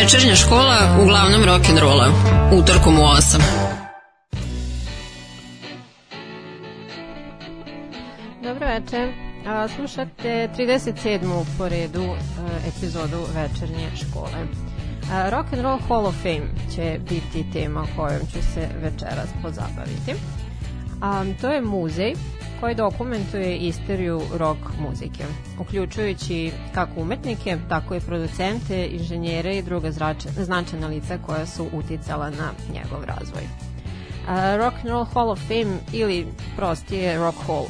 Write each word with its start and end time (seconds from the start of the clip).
Večernja 0.00 0.36
škola 0.36 0.98
uglavnom 1.02 1.42
rock'n'rolla. 1.44 2.12
Utorkom 2.52 2.98
u 2.98 3.02
8. 3.02 3.40
Dobro 8.42 8.66
večer. 8.66 9.12
A, 9.46 9.68
slušate 9.68 10.48
37. 10.58 11.44
po 11.58 11.68
redu 11.68 12.02
a, 12.02 12.16
epizodu 12.68 13.18
Večernje 13.34 13.88
škole. 13.96 14.46
Rock 15.30 15.52
and 15.52 15.62
Roll 15.62 15.78
Hall 15.88 16.06
of 16.06 16.14
Fame 16.22 16.48
će 16.74 16.98
biti 17.08 17.52
tema 17.52 17.86
kojom 17.96 18.20
ću 18.32 18.42
se 18.54 18.68
večeras 18.82 19.28
pozabaviti. 19.42 20.14
A, 21.00 21.24
to 21.40 21.48
je 21.48 21.60
muzej 21.60 22.14
koji 22.60 22.74
dokumentuje 22.74 23.56
istoriju 23.56 24.20
rock 24.34 24.60
muzike, 24.80 25.24
uključujući 25.58 26.52
kako 26.74 27.00
umetnike, 27.00 27.58
tako 27.68 27.94
i 27.94 28.00
producente, 28.00 28.86
inženjere 28.86 29.56
i 29.56 29.62
druga 29.62 29.90
značajna 30.36 30.86
lica 30.86 31.18
koja 31.26 31.46
su 31.46 31.66
uticala 31.72 32.30
na 32.30 32.50
njegov 32.72 33.04
razvoj. 33.04 33.42
Rock 34.58 34.76
and 34.76 34.88
Roll 34.88 35.04
Hall 35.04 35.30
of 35.30 35.40
Fame 35.40 35.78
ili 35.92 36.26
prostije 36.56 37.18
Rock 37.18 37.38
Hall 37.46 37.66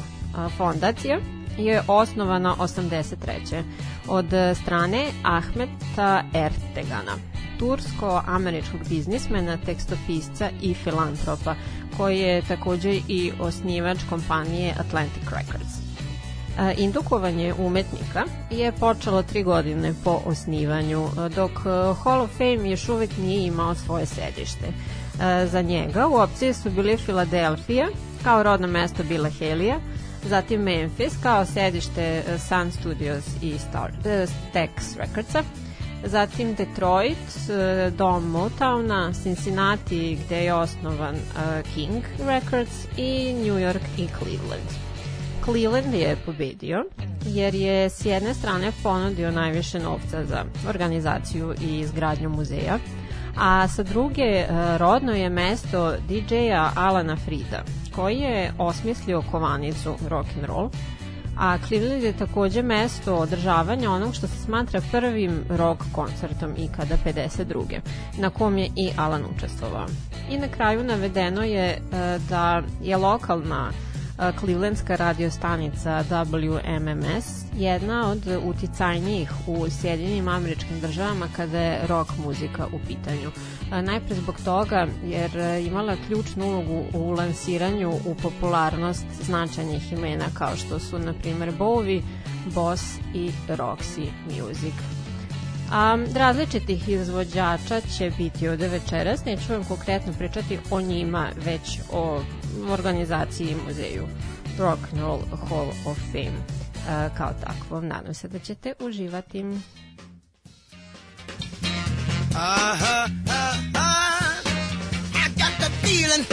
fondacija 0.57 1.19
je 1.57 1.81
osnovana 1.87 2.55
83. 2.59 3.63
od 4.07 4.25
strane 4.63 5.05
Ahmeta 5.23 6.23
Ertegana, 6.33 7.30
tursko-američkog 7.61 8.79
biznismena, 8.89 9.57
tekstopisca 9.65 10.49
i 10.61 10.73
filantropa, 10.73 11.55
koji 11.97 12.19
je 12.19 12.41
takođe 12.41 12.99
i 13.07 13.31
osnivač 13.39 13.97
kompanije 14.09 14.75
Atlantic 14.79 15.23
Records. 15.23 15.73
Indukovanje 16.77 17.53
umetnika 17.57 18.23
je 18.49 18.71
počelo 18.71 19.23
tri 19.23 19.43
godine 19.43 19.93
po 20.03 20.21
osnivanju, 20.25 21.07
dok 21.35 21.51
Hall 22.03 22.21
of 22.21 22.31
Fame 22.37 22.69
još 22.69 22.89
uvek 22.89 23.09
nije 23.17 23.47
imao 23.47 23.75
svoje 23.75 24.05
sedište. 24.05 24.67
Za 25.51 25.61
njega 25.61 26.07
u 26.07 26.15
opciji 26.15 26.53
su 26.53 26.69
bili 26.69 26.97
Filadelfija, 26.97 27.87
kao 28.23 28.43
rodno 28.43 28.67
mesto 28.67 29.03
Bila 29.03 29.29
Helija, 29.29 29.79
zatim 30.29 30.61
Memphis 30.61 31.13
kao 31.23 31.45
sedište 31.45 32.23
Sun 32.47 32.71
Studios 32.71 33.25
i 33.41 33.59
Star, 33.69 33.91
Stax 34.03 34.97
Recordsa, 34.97 35.43
zatim 36.05 36.55
Detroit, 36.55 37.49
e, 37.49 37.91
dom 37.97 38.31
Motowna, 38.31 39.13
Cincinnati 39.23 40.17
gde 40.25 40.43
je 40.43 40.53
osnovan 40.53 41.15
e, 41.15 41.19
King 41.73 42.03
Records 42.27 42.87
i 42.97 43.33
New 43.33 43.57
York 43.59 43.83
i 43.97 44.07
Cleveland. 44.19 44.69
Cleveland 45.43 45.93
je 45.93 46.15
pobedio 46.25 46.85
jer 47.25 47.55
je 47.55 47.89
s 47.89 48.05
jedne 48.05 48.33
strane 48.33 48.71
ponudio 48.83 49.31
najviše 49.31 49.79
novca 49.79 50.25
za 50.25 50.45
organizaciju 50.69 51.53
i 51.61 51.79
izgradnju 51.79 52.29
muzeja, 52.29 52.79
a 53.37 53.67
sa 53.67 53.83
druge 53.83 54.21
e, 54.21 54.47
rodno 54.77 55.11
je 55.11 55.29
mesto 55.29 55.93
DJ-a 56.07 56.71
Alana 56.75 57.15
Frida, 57.15 57.63
koji 57.95 58.17
je 58.17 58.53
osmislio 58.57 59.23
kovanicu 59.31 59.95
rock 60.09 60.27
and 60.37 60.45
roll, 60.45 60.69
a 61.37 61.57
Cleveland 61.67 62.03
je 62.03 62.13
takođe 62.17 62.61
mesto 62.61 63.15
održavanja 63.15 63.91
onog 63.91 64.15
što 64.15 64.27
se 64.27 64.37
smatra 64.37 64.81
prvim 64.91 65.43
rock 65.49 65.81
koncertom 65.91 66.53
ikada 66.57 66.97
52. 67.05 67.79
na 68.17 68.29
kom 68.29 68.57
je 68.57 68.69
i 68.75 68.89
Alan 68.97 69.23
učestvovao. 69.35 69.85
I 70.29 70.37
na 70.37 70.47
kraju 70.47 70.83
navedeno 70.83 71.43
je 71.43 71.69
e, 71.69 71.79
da 72.29 72.61
je 72.81 72.97
lokalna 72.97 73.71
Clevelandska 74.39 74.95
radiostanica 74.95 76.03
WMMS, 76.09 77.25
jedna 77.57 78.09
od 78.09 78.27
uticajnijih 78.45 79.31
u 79.47 79.69
Sjedinim 79.69 80.27
američkim 80.27 80.79
državama 80.79 81.27
kada 81.35 81.59
je 81.59 81.87
rock 81.87 82.11
muzika 82.25 82.67
u 82.67 82.79
pitanju. 82.87 83.31
Najpre 83.83 84.15
zbog 84.15 84.35
toga 84.45 84.87
jer 85.05 85.31
imala 85.67 85.95
ključnu 86.07 86.45
ulogu 86.45 86.83
u 86.93 87.11
lansiranju 87.11 87.91
u 88.05 88.15
popularnost 88.15 89.05
značajnih 89.21 89.93
imena 89.93 90.25
kao 90.33 90.55
što 90.55 90.79
su 90.79 90.99
na 90.99 91.13
primer 91.13 91.51
Bowie, 91.59 92.01
Boss 92.53 92.83
i 93.13 93.31
Roxy 93.47 94.07
Music. 94.25 95.00
A, 95.71 95.97
različitih 96.15 96.89
izvođača 96.89 97.81
će 97.97 98.11
biti 98.17 98.47
ovde 98.47 98.67
večeras, 98.67 99.25
neću 99.25 99.53
vam 99.53 99.63
konkretno 99.63 100.13
pričati 100.13 100.59
o 100.71 100.81
njima, 100.81 101.29
već 101.45 101.79
o 101.91 102.23
organizaciji 102.69 103.55
muzeju 103.67 104.07
Rock 104.59 104.79
and 104.91 105.01
Roll 105.01 105.21
Hall 105.49 105.69
of 105.85 105.97
Fame. 106.11 106.37
Uh, 106.81 107.17
kao 107.17 107.33
takvom. 107.45 107.87
Nadam 107.87 108.13
se 108.13 108.27
da 108.27 108.39
ćete 108.39 108.73
uživati. 108.79 109.45
Aha, 112.35 113.07
aha, 113.27 114.11
I 115.13 115.29
got 115.29 115.53
the 115.59 115.69
feeling. 115.81 116.25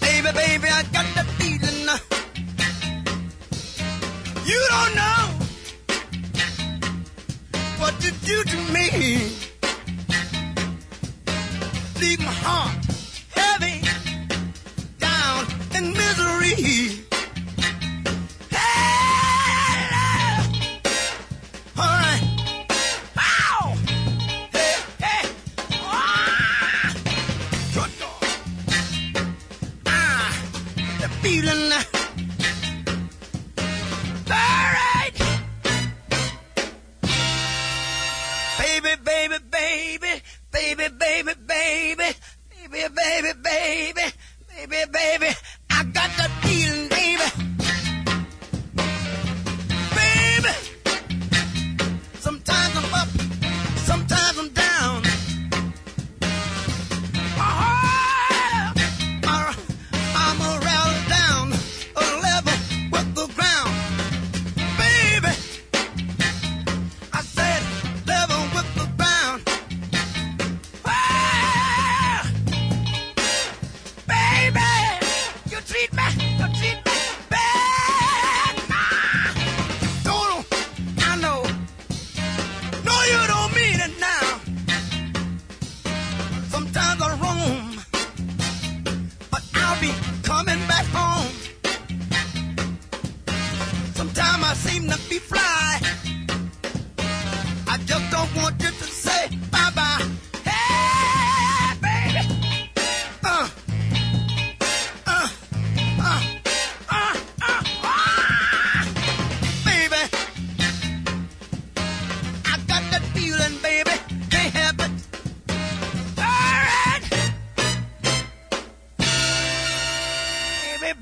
Baby, 0.00 0.32
baby, 0.32 0.68
I 0.68 0.82
got 0.82 1.06
the 1.14 1.24
feeling. 1.38 1.88
You 4.46 4.60
don't 4.70 4.94
know 4.94 5.35
you 8.06 8.12
do 8.24 8.44
to 8.44 8.56
me 8.72 8.88
Leave 12.00 12.20
my 12.20 12.36
heart 12.46 12.84
heavy 13.34 13.82
down 15.00 15.46
in 15.74 15.92
misery. 15.92 17.05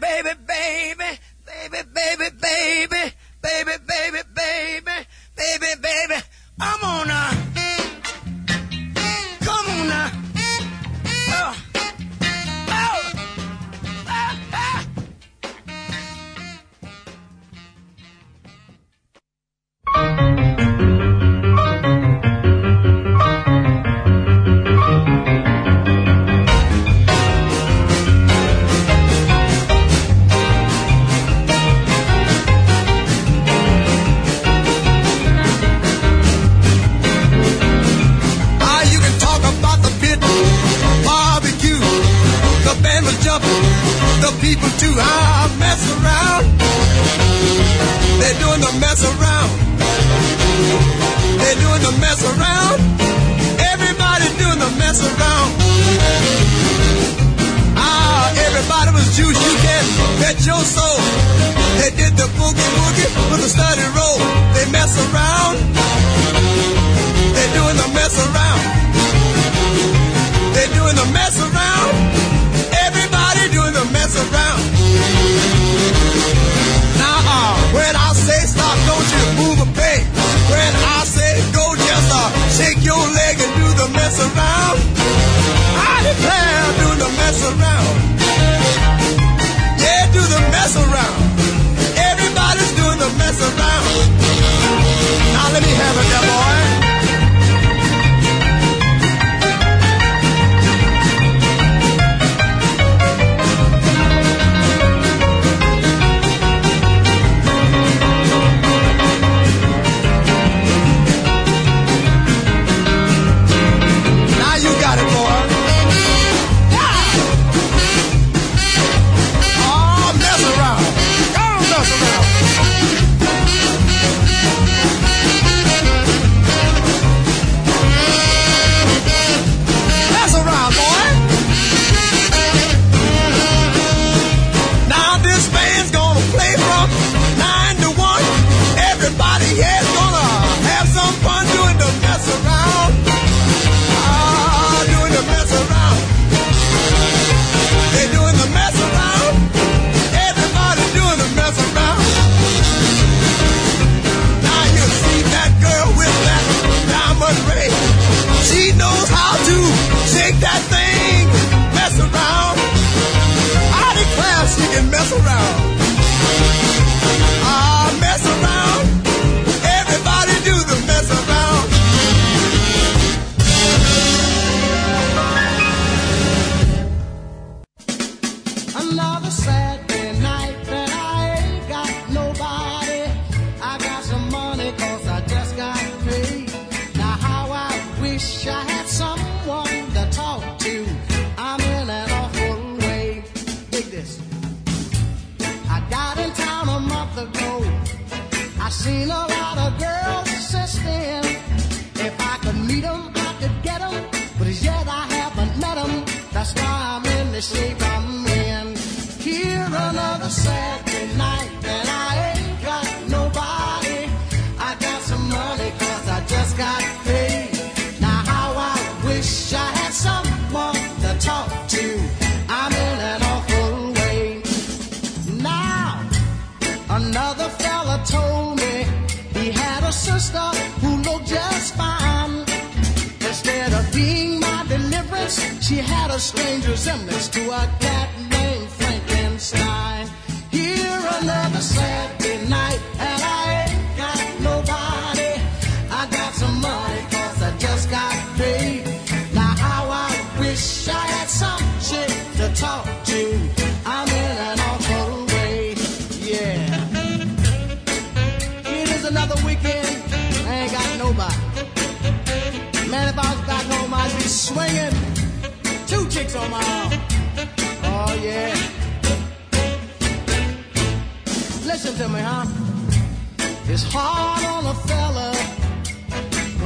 Baby, 0.00 0.30
baby, 0.46 1.18
baby, 1.46 1.82
baby. 1.94 2.33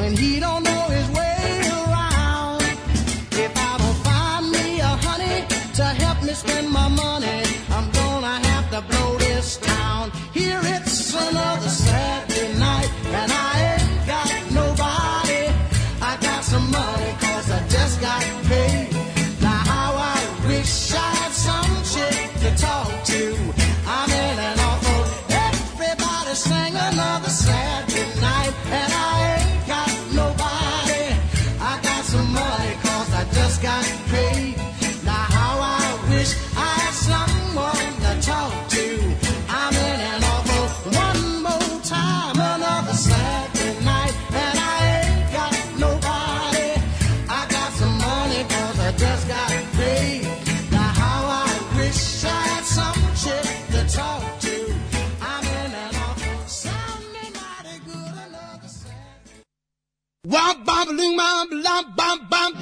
When 0.09 0.17
he 0.17 0.41
don't 0.41 0.63
know 0.63 0.78
bam, 61.69 62.19
bam, 62.31 62.58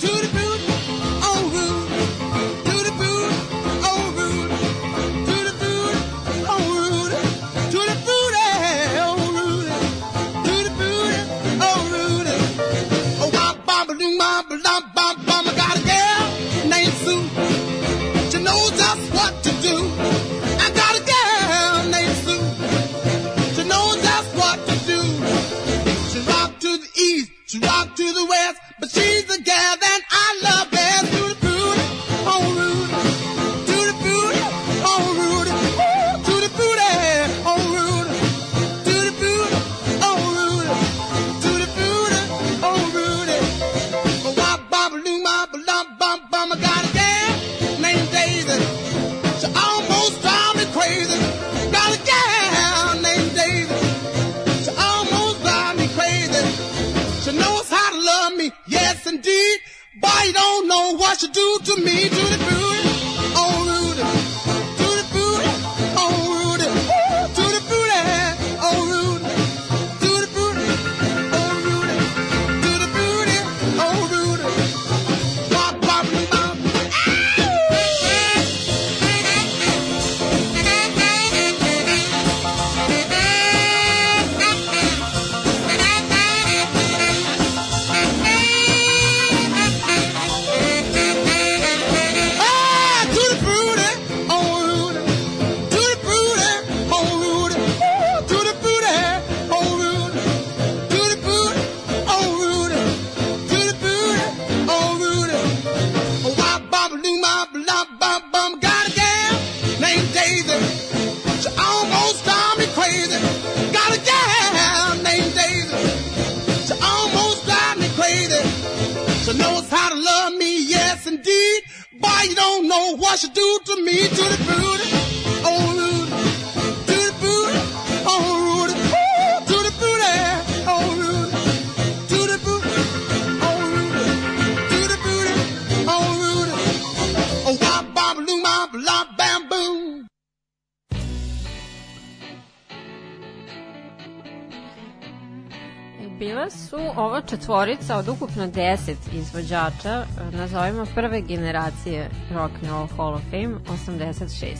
četvorica 147.47 147.97
od 147.97 148.09
ukupno 148.09 148.47
10 148.47 148.95
izvođača, 149.12 149.91
e, 149.91 150.37
nazovimo 150.37 150.87
prve 150.95 151.21
generacije 151.21 152.11
Rock 152.35 152.55
and 152.55 152.71
Roll 152.71 152.87
Hall 152.97 153.15
of 153.15 153.23
Fame 153.31 153.55
86. 153.87 154.57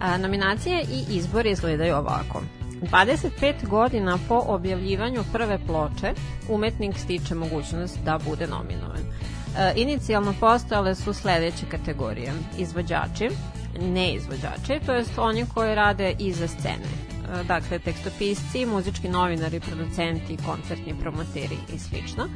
A, 0.00 0.18
nominacije 0.18 0.82
i 0.82 1.16
izbori 1.16 1.50
izgledaju 1.50 1.96
ovako. 1.96 2.42
25 2.82 3.68
godina 3.68 4.18
po 4.28 4.42
objavljivanju 4.46 5.24
prve 5.32 5.58
ploče 5.66 6.14
umetnik 6.48 6.98
stiče 6.98 7.34
mogućnost 7.34 7.98
da 8.04 8.18
bude 8.24 8.46
nominovan. 8.46 9.00
E, 9.58 9.72
inicijalno 9.76 10.34
postojale 10.40 10.94
su 10.94 11.12
sledeće 11.12 11.66
kategorije. 11.70 12.32
Izvođači, 12.58 13.28
neizvođači, 13.80 14.86
to 14.86 14.92
jest 14.92 15.18
oni 15.18 15.46
koji 15.54 15.74
rade 15.74 16.14
iza 16.18 16.48
scene. 16.48 17.03
E, 17.34 17.44
dakle, 17.44 17.78
tekstopisci, 17.78 18.66
muzički 18.66 19.08
novinari, 19.08 19.60
producenti, 19.60 20.36
koncertni 20.46 20.94
promoteri 21.00 21.56
i 21.74 21.78
slično. 21.78 22.28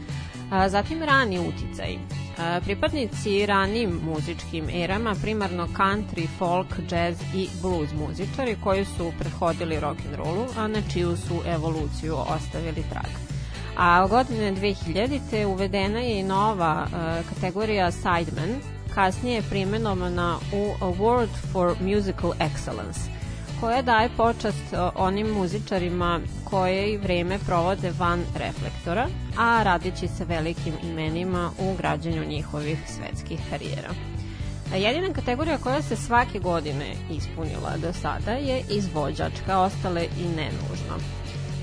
A, 0.50 0.69
Zatim 0.69 1.02
rani 1.02 1.38
uticaj. 1.38 1.99
A, 2.38 2.61
Pripadnici 2.64 3.47
ranim 3.47 4.00
muzičkim 4.05 4.69
erama, 4.73 5.14
primarno 5.23 5.69
country, 5.76 6.26
folk, 6.38 6.67
jazz 6.90 7.21
i 7.35 7.49
blues 7.62 7.90
muzičari 7.93 8.57
koji 8.64 8.85
su 8.85 9.12
prethodili 9.19 9.81
rock 9.81 10.00
and 10.07 10.14
rollu, 10.14 10.47
a 10.57 10.69
na 10.69 10.83
čiju 10.93 11.17
su 11.17 11.43
evoluciju 11.47 12.17
ostavili 12.17 12.85
trag. 12.90 13.11
A 13.76 14.07
godine 14.07 14.52
2000. 14.52 15.47
uvedena 15.47 16.00
je 16.00 16.21
i 16.21 16.23
nova 16.23 16.87
kategorija 17.28 17.90
Sideman, 17.90 18.61
kasnije 18.95 19.43
primenovana 19.43 20.38
u 20.52 20.85
Award 20.85 21.28
for 21.52 21.75
Musical 21.81 22.31
Excellence, 22.31 23.17
koja 23.61 23.83
daje 23.83 24.09
počast 24.17 24.73
uh, 24.73 24.79
onim 24.95 25.27
muzičarima 25.27 26.21
koje 26.45 26.93
i 26.93 26.97
vreme 26.97 27.38
provode 27.38 27.93
van 27.99 28.25
reflektora, 28.37 29.09
a 29.38 29.62
radeći 29.62 30.09
sa 30.09 30.25
velikim 30.25 30.75
imenima 30.83 31.50
u 31.59 31.75
građanju 31.77 32.25
njihovih 32.25 32.79
svetskih 32.87 33.41
karijera. 33.50 33.91
Jedina 34.77 35.15
kategorija 35.15 35.59
koja 35.59 35.83
se 35.83 35.97
svake 35.97 36.38
godine 36.38 36.95
ispunila 37.11 37.77
do 37.83 37.93
sada 37.93 38.31
je 38.31 38.62
izvođačka, 38.71 39.59
ostale 39.59 40.05
i 40.05 40.29
nenužno. 40.37 40.97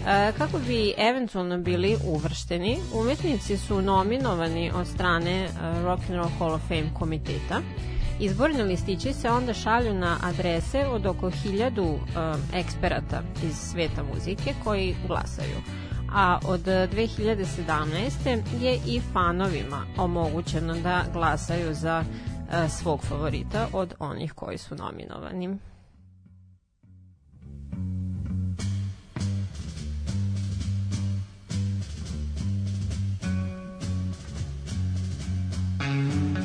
E, 0.08 0.32
Kako 0.38 0.60
bi 0.68 0.94
eventualno 0.98 1.58
bili 1.58 1.98
uvršteni, 2.06 2.78
umetnici 2.94 3.58
su 3.58 3.82
nominovani 3.82 4.72
od 4.76 4.88
strane 4.88 5.32
e, 5.32 5.50
Rock 5.84 6.02
and 6.10 6.16
Roll 6.16 6.30
Hall 6.40 6.54
of 6.54 6.62
Fame 6.68 6.90
komiteta. 7.00 7.62
Izborni 8.20 8.64
listići 8.64 9.14
se 9.14 9.30
onda 9.30 9.54
šalju 9.54 9.94
na 9.94 10.18
adrese 10.24 10.88
od 10.88 11.06
oko 11.06 11.30
hiljadu 11.30 11.84
e, 11.84 11.98
eksperata 12.60 13.22
iz 13.44 13.56
sveta 13.56 14.04
muzike 14.14 14.54
koji 14.64 14.96
glasaju. 15.08 15.58
A 16.14 16.40
od 16.48 16.62
2017. 16.62 18.42
je 18.62 18.80
i 18.88 19.02
fanovima 19.14 19.86
omogućeno 19.98 20.74
da 20.74 21.04
glasaju 21.14 21.74
za 21.74 22.04
e, 22.04 22.70
svog 22.70 23.02
favorita 23.02 23.68
od 23.74 23.94
onih 24.00 24.34
koji 24.34 24.58
su 24.58 24.76
nominovani. 24.76 25.58
One 35.80 36.45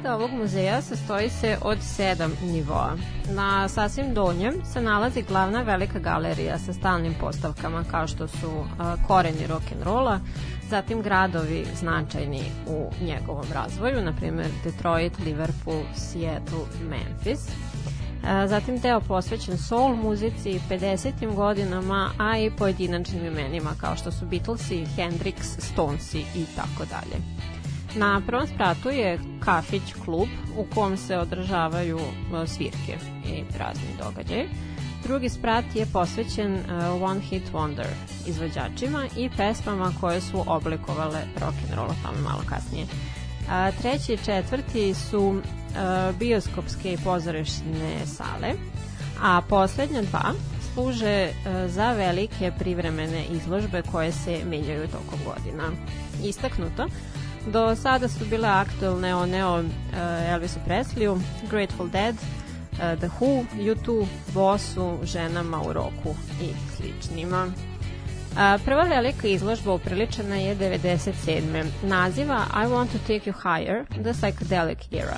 zgrada 0.00 0.16
ovog 0.16 0.30
muzeja 0.30 0.82
sastoji 0.82 1.30
se 1.30 1.58
od 1.62 1.78
sedam 1.82 2.32
nivoa. 2.42 2.96
Na 3.34 3.68
sasvim 3.68 4.14
donjem 4.14 4.54
se 4.64 4.80
nalazi 4.80 5.22
glavna 5.22 5.62
velika 5.62 5.98
galerija 5.98 6.58
sa 6.58 6.72
stalnim 6.72 7.14
postavkama 7.20 7.84
kao 7.90 8.06
što 8.06 8.28
su 8.28 8.64
koreni 9.06 9.46
rock'n'rolla, 9.48 10.18
zatim 10.70 11.02
gradovi 11.02 11.66
značajni 11.74 12.42
u 12.68 12.90
njegovom 13.04 13.44
razvoju, 13.54 14.02
na 14.02 14.12
primjer 14.12 14.48
Detroit, 14.64 15.18
Liverpool, 15.18 15.82
Seattle, 15.94 16.66
Memphis. 16.88 17.48
Zatim 18.46 18.78
deo 18.78 19.00
posvećen 19.00 19.58
soul 19.58 19.96
muzici 19.96 20.60
50. 20.70 21.34
godinama, 21.34 22.10
a 22.18 22.38
i 22.38 22.50
pojedinačnim 22.50 23.26
imenima 23.26 23.70
kao 23.80 23.96
što 23.96 24.12
su 24.12 24.26
Beatlesi, 24.26 24.86
Hendrix, 24.96 25.42
Stonesi 25.58 26.18
i 26.18 26.44
tako 26.56 26.84
dalje. 26.84 27.39
Na 27.94 28.22
prvom 28.26 28.46
spratu 28.46 28.90
je 28.90 29.18
kafić 29.44 29.82
klub 30.04 30.28
u 30.56 30.74
kom 30.74 30.96
se 30.96 31.18
održavaju 31.18 31.98
e, 31.98 32.46
svirke 32.46 32.98
i 33.26 33.58
razni 33.58 33.88
događaje. 34.04 34.48
Drugi 35.02 35.28
sprat 35.28 35.64
je 35.74 35.86
posvećen 35.86 36.54
e, 36.54 36.62
One 37.02 37.20
Hit 37.20 37.52
Wonder 37.52 37.86
izvođačima 38.26 39.06
i 39.16 39.30
pesmama 39.36 39.92
koje 40.00 40.20
su 40.20 40.44
oblikovale 40.46 41.20
rock'n'roll, 41.40 41.92
tamo 42.02 42.20
malo 42.24 42.42
kasnije. 42.48 42.86
A, 43.50 43.70
treći 43.72 44.12
i 44.12 44.24
četvrti 44.24 44.94
su 44.94 45.40
e, 45.40 46.12
bioskopske 46.18 46.92
i 46.92 46.98
pozorišne 47.04 48.06
sale, 48.06 48.52
a 49.22 49.40
poslednja 49.48 50.02
dva 50.02 50.32
služe 50.74 51.28
za 51.66 51.92
velike 51.92 52.52
privremene 52.58 53.24
izložbe 53.30 53.82
koje 53.82 54.12
se 54.12 54.40
menjaju 54.44 54.88
tokom 54.88 55.18
godina. 55.24 55.64
Istaknuto, 56.24 56.86
do 57.46 57.76
sada 57.76 58.08
su 58.08 58.24
bile 58.24 58.48
aktuelne 58.48 59.14
one 59.14 59.44
o 59.44 59.58
uh, 59.58 59.64
Elvisu 60.28 60.58
Presleyu, 60.66 61.20
Grateful 61.50 61.88
Dead, 61.88 62.14
uh, 62.14 62.98
The 62.98 63.08
Who, 63.20 63.46
U2, 63.54 64.06
Bossu, 64.34 64.98
ženama 65.02 65.62
u 65.62 65.72
roku 65.72 66.14
i 66.42 66.52
sličnima. 66.76 67.46
A, 68.36 68.58
prva 68.64 68.82
velika 68.82 69.28
izložba 69.28 69.72
upriličena 69.72 70.36
je 70.36 70.56
97. 70.56 71.66
Naziva 71.82 72.46
I 72.54 72.66
Want 72.66 72.92
to 72.92 72.98
Take 72.98 73.30
You 73.30 73.34
Higher, 73.42 73.84
The 73.86 74.12
Psychedelic 74.12 74.92
Era. 74.92 75.16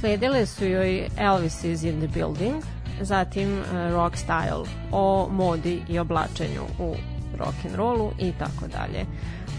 Sledile 0.00 0.46
su 0.46 0.64
joj 0.64 1.08
Elvis 1.18 1.64
is 1.64 1.82
in 1.82 2.00
the 2.00 2.08
Building, 2.08 2.62
zatim 3.00 3.62
Rock 3.92 4.16
Style 4.16 4.64
o 4.92 5.28
modi 5.30 5.82
i 5.88 5.98
oblačenju 5.98 6.62
u 6.78 6.96
rock 7.38 7.54
and 7.64 7.74
rollu 7.74 8.12
i 8.18 8.32
tako 8.32 8.66
dalje. 8.66 9.06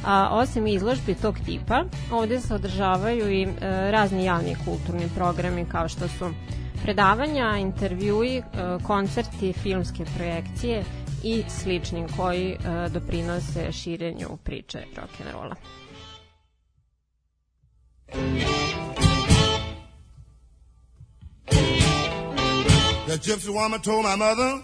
A, 0.07 0.29
osim 0.31 0.67
izložbi 0.67 1.15
tog 1.15 1.35
tipa, 1.45 1.83
ovde 2.11 2.39
se 2.39 2.53
održavaju 2.53 3.31
i 3.31 3.41
e, 3.43 3.47
razni 3.91 4.23
javni 4.23 4.55
kulturni 4.65 5.09
programi 5.15 5.65
kao 5.71 5.89
što 5.89 6.07
su 6.07 6.31
predavanja, 6.83 7.57
intervjui, 7.57 8.37
e, 8.37 8.43
koncerti, 8.83 9.53
filmske 9.53 10.05
projekcije 10.17 10.83
i 11.23 11.43
sličnim 11.49 12.07
koji 12.17 12.51
e, 12.51 12.57
doprinose 12.89 13.71
širenju 13.71 14.37
priče 14.43 14.83
rock'n'rolla. 14.95 15.55
The 23.07 23.17
gypsy 23.17 23.51
woman 23.51 23.81
told 23.83 24.05
my 24.05 24.15
mother 24.15 24.61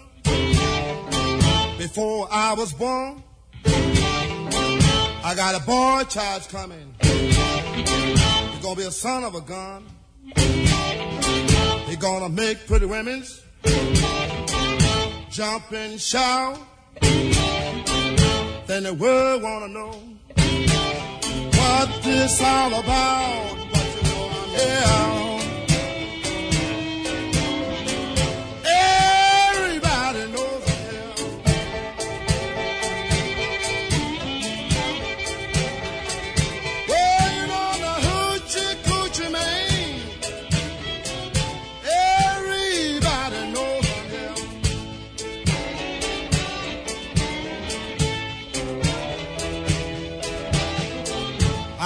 before 1.78 2.28
I 2.30 2.54
was 2.56 2.78
born, 2.78 3.33
I 5.26 5.34
got 5.34 5.54
a 5.54 5.64
boy 5.64 6.04
child 6.04 6.46
coming. 6.50 6.94
He's 7.00 8.62
gonna 8.62 8.76
be 8.76 8.82
a 8.82 8.90
son 8.90 9.24
of 9.24 9.34
a 9.34 9.40
gun. 9.40 9.86
He's 11.86 11.96
gonna 11.96 12.28
make 12.28 12.66
pretty 12.66 12.84
women's 12.84 13.40
jump 15.30 15.72
and 15.72 15.98
shout. 15.98 16.58
Then 18.66 18.82
the 18.82 18.92
world 18.92 19.42
wanna 19.42 19.68
know 19.68 19.92
what 21.56 22.02
this 22.02 22.42
all 22.42 22.74
about. 22.74 23.56
But 23.72 23.86
you 23.96 24.02
know 24.02 24.28
I'm 24.30 24.50
here. 24.50 25.33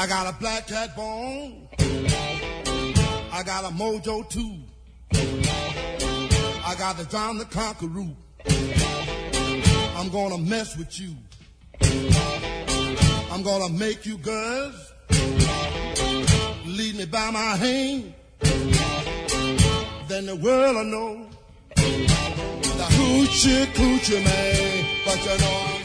I 0.01 0.07
got 0.07 0.33
a 0.33 0.39
black 0.39 0.69
cat 0.69 0.95
bone. 0.95 1.67
I 3.33 3.43
got 3.45 3.65
a 3.65 3.75
mojo 3.75 4.31
too. 4.31 4.55
I 6.65 6.77
got 6.79 6.99
the 6.99 7.05
John 7.11 7.37
the 7.37 7.45
Conqueror. 7.47 8.07
I'm 9.97 10.09
gonna 10.11 10.39
mess 10.39 10.77
with 10.77 11.01
you. 11.01 11.17
I'm 13.33 13.43
gonna 13.43 13.71
make 13.71 14.07
you 14.07 14.19
girls 14.19 14.93
lead 16.65 16.95
me 16.95 17.07
by 17.07 17.33
my 17.33 17.57
hand. 17.57 18.15
Then 20.07 20.27
the 20.27 20.37
world 20.41 20.77
will 20.77 20.85
know 20.85 21.27
the 21.73 22.87
hoochie 22.95 23.67
coochie 23.75 24.25
man. 24.25 24.87
But 25.05 25.19
you 25.25 25.39
know 25.39 25.78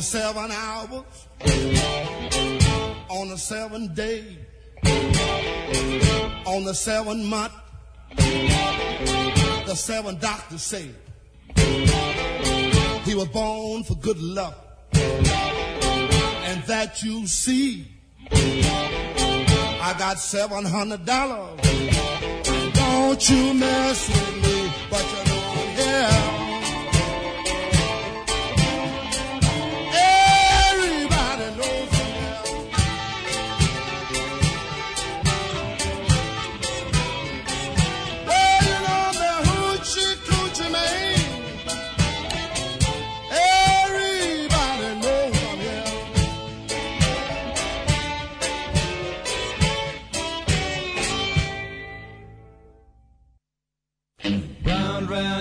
the 0.00 0.06
seven 0.06 0.50
hours, 0.50 1.28
on 3.10 3.28
the 3.28 3.36
seven 3.36 3.92
day, 3.92 4.38
on 6.46 6.64
the 6.64 6.72
seven 6.72 7.22
month, 7.26 7.52
the 8.16 9.74
seven 9.74 10.16
doctors 10.18 10.62
say 10.62 10.88
he 13.04 13.14
was 13.14 13.28
born 13.28 13.84
for 13.84 13.94
good 13.96 14.18
luck. 14.22 14.56
And 14.94 16.62
that 16.62 17.02
you 17.02 17.26
see, 17.26 17.86
I 18.32 19.94
got 19.98 20.18
seven 20.18 20.64
hundred 20.64 21.04
dollars. 21.04 21.60
Don't 22.72 23.28
you 23.28 23.52
mess 23.52 24.08
with 24.08 24.36
me, 24.44 24.72
but 24.90 25.04
you 25.12 25.24
know 25.26 25.40
I'm 25.92 26.39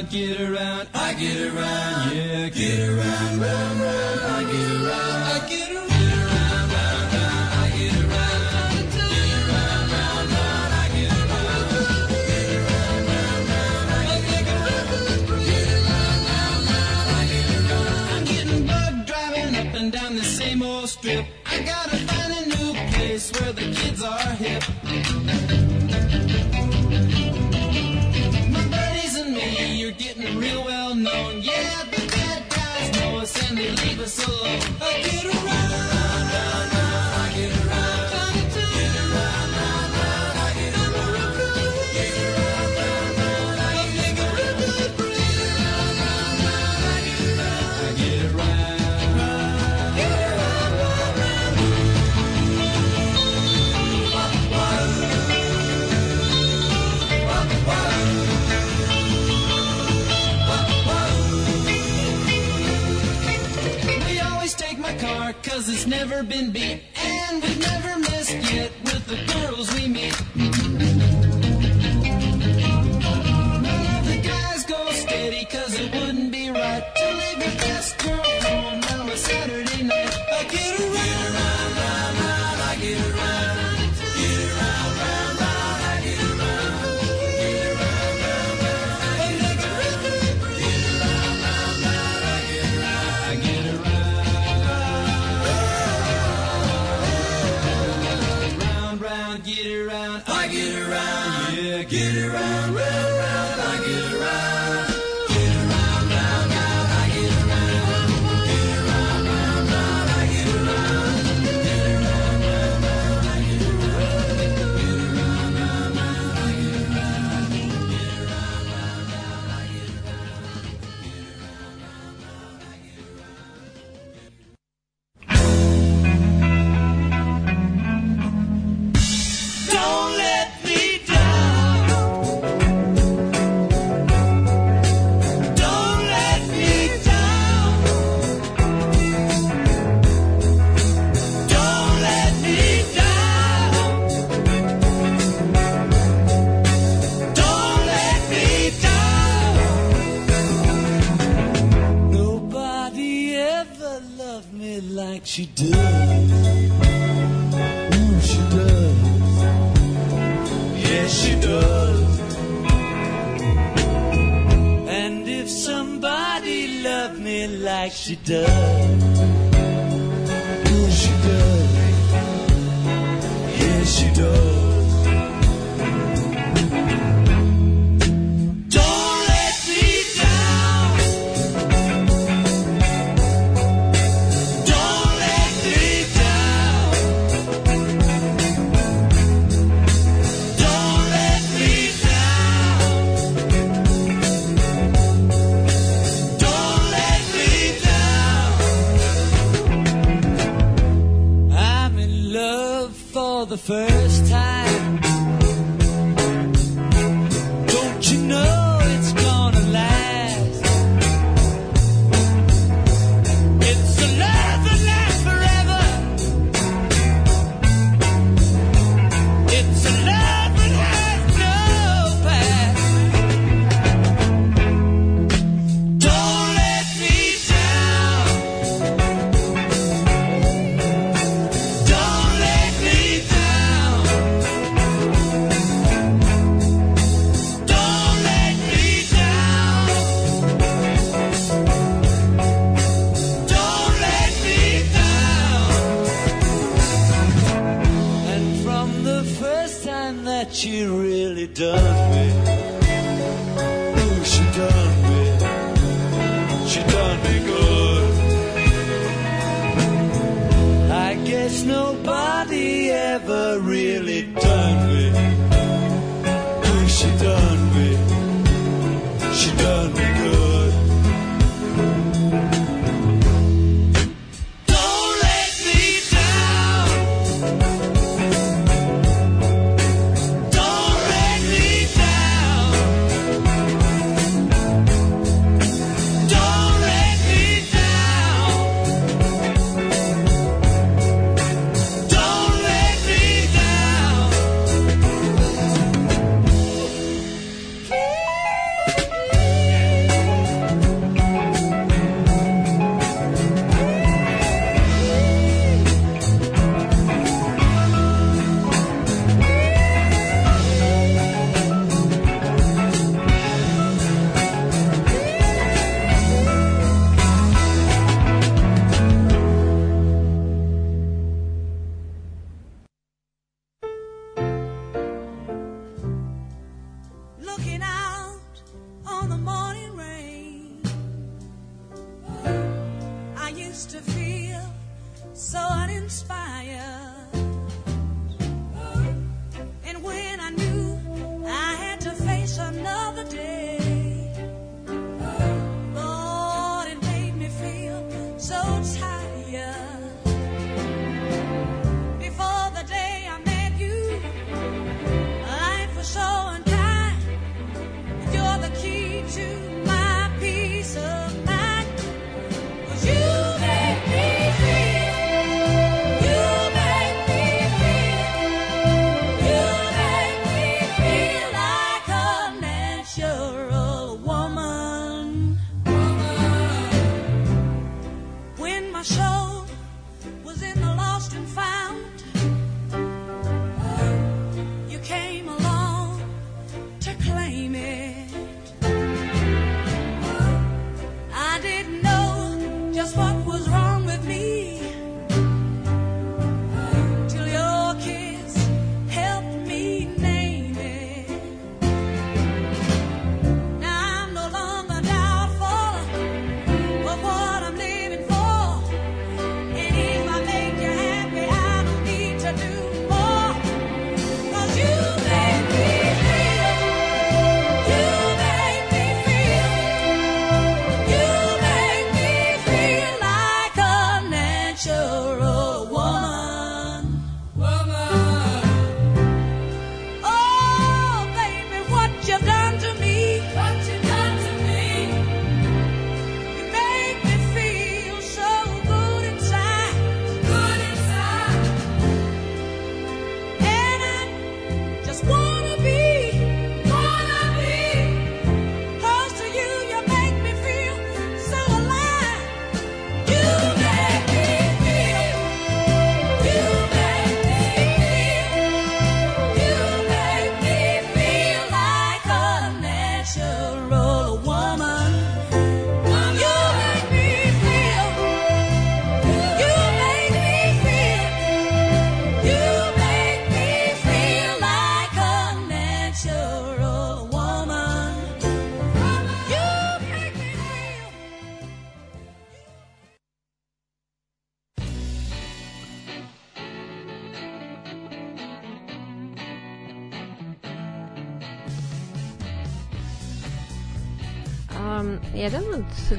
get 0.10 0.42
around, 0.42 0.88
I 0.94 1.14
get 1.14 1.54
around, 1.54 2.16
yeah, 2.16 2.50
get 2.50 2.90
around, 2.90 3.39
I 34.18 35.02
did 35.04 35.26
it. 35.26 35.39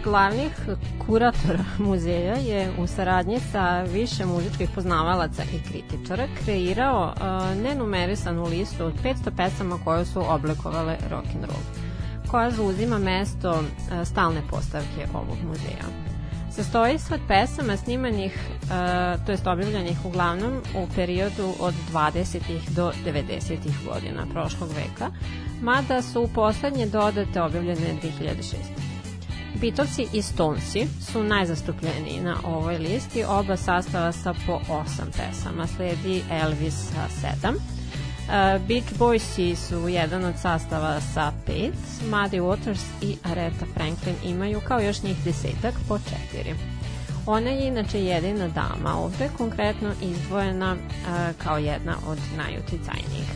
Glavnih 0.05 0.53
kuratora 1.07 1.65
muzeja 1.87 2.35
je 2.35 2.73
u 2.79 2.87
saradnji 2.87 3.41
sa 3.53 3.83
više 3.83 4.27
muzičkih 4.27 4.71
poznavalaca 4.75 5.43
i 5.43 5.69
kritičara 5.69 6.27
kreirao 6.45 7.15
uh, 7.17 7.63
nenumerisanu 7.63 8.45
listu 8.45 8.85
od 8.85 8.93
500 9.05 9.37
pesama 9.37 9.79
koje 9.85 10.05
su 10.05 10.33
oblikovale 10.33 10.97
rock 11.11 11.27
and 11.35 11.45
roll 11.45 11.91
koja 12.31 12.51
zauzima 12.51 12.99
mesto 12.99 13.51
uh, 13.51 13.65
stalne 14.05 14.43
postavke 14.51 15.07
ovog 15.15 15.37
muzeja. 15.49 15.85
Sastoji 16.51 16.99
se 16.99 17.15
od 17.15 17.21
pesama 17.29 17.77
snimanih, 17.77 18.39
uh, 18.63 19.27
to 19.27 19.33
jest 19.33 19.47
objavljanih 19.47 20.05
uglavnom 20.05 20.61
u 20.75 20.87
periodu 20.95 21.55
od 21.61 21.75
20. 21.93 22.41
do 22.77 22.93
90. 23.07 23.57
godina 23.87 24.27
prošlog 24.33 24.69
veka, 24.69 25.11
mada 25.63 26.03
su 26.03 26.29
poslednje 26.35 26.87
dodate 26.87 27.43
objavljene 27.43 27.95
2006. 28.03 28.90
Beatlesi 29.55 30.07
i 30.13 30.23
Stonesi 30.23 30.87
su 31.13 31.23
najzastupljeniji 31.23 32.21
na 32.21 32.37
ovoj 32.45 32.79
listi, 32.79 33.25
oba 33.25 33.57
sastava 33.57 34.13
sa 34.13 34.35
po 34.47 34.61
osam 34.69 35.11
pesama. 35.17 35.67
Sledi 35.67 36.23
Elvis 36.31 36.75
sa 36.75 37.09
sedam. 37.21 37.55
Uh, 37.55 38.67
Beach 38.69 38.93
Boysi 38.99 39.57
su 39.57 39.89
jedan 39.89 40.25
od 40.25 40.35
sastava 40.43 41.01
sa 41.01 41.33
pet, 41.47 41.75
Muddy 42.11 42.41
Waters 42.41 42.85
i 43.03 43.17
Aretha 43.23 43.67
Franklin 43.75 44.15
imaju 44.25 44.61
kao 44.61 44.81
još 44.81 45.03
njih 45.03 45.17
desetak 45.25 45.75
po 45.89 45.99
četiri. 45.99 46.55
Ona 47.27 47.51
je 47.51 47.69
inače 47.69 48.05
jedina 48.05 48.49
dama 48.49 48.99
ovde, 48.99 49.29
konkretno 49.39 49.93
izdvojena 50.03 50.73
uh, 50.73 51.37
kao 51.45 51.59
jedna 51.59 51.97
od 52.07 52.19
najuticajnijih. 52.37 53.31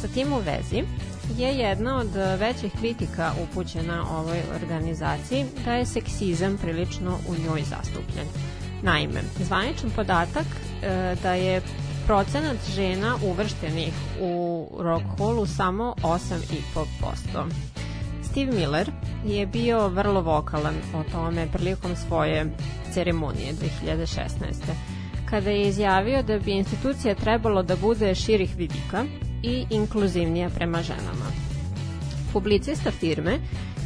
Sa 0.00 0.08
tim 0.08 0.32
u 0.32 0.38
vezi 0.38 0.84
je 1.38 1.48
jedna 1.58 1.96
od 1.98 2.14
većih 2.38 2.72
kritika 2.72 3.32
upućena 3.42 4.18
ovoj 4.18 4.42
organizaciji 4.62 5.44
da 5.64 5.74
je 5.74 5.86
seksizam 5.86 6.58
prilično 6.62 7.18
u 7.28 7.32
njoj 7.32 7.62
zastupljen. 7.62 8.26
Naime, 8.82 9.20
zvaničan 9.44 9.90
podatak 9.90 10.46
e, 10.82 11.16
da 11.22 11.34
je 11.34 11.62
procenat 12.06 12.56
žena 12.74 13.16
uvrštenih 13.24 13.94
u 14.20 14.68
rock 14.78 15.04
hallu 15.18 15.46
samo 15.46 15.94
8,5%. 16.02 17.44
Steve 18.22 18.52
Miller 18.52 18.90
je 19.24 19.46
bio 19.46 19.88
vrlo 19.88 20.20
vokalan 20.20 20.74
o 20.94 21.02
tome 21.12 21.46
prilikom 21.52 21.96
svoje 21.96 22.46
ceremonije 22.92 23.52
2016 23.52 24.26
kada 25.30 25.50
je 25.50 25.68
izjavio 25.68 26.22
da 26.22 26.38
bi 26.38 26.52
institucija 26.52 27.14
trebalo 27.14 27.62
da 27.62 27.76
bude 27.76 28.14
širih 28.14 28.56
vidika 28.56 29.04
i 29.42 29.66
inkluzivnija 29.70 30.50
prema 30.50 30.82
ženama. 30.82 31.26
Publicista 32.32 32.90
firme 32.90 33.38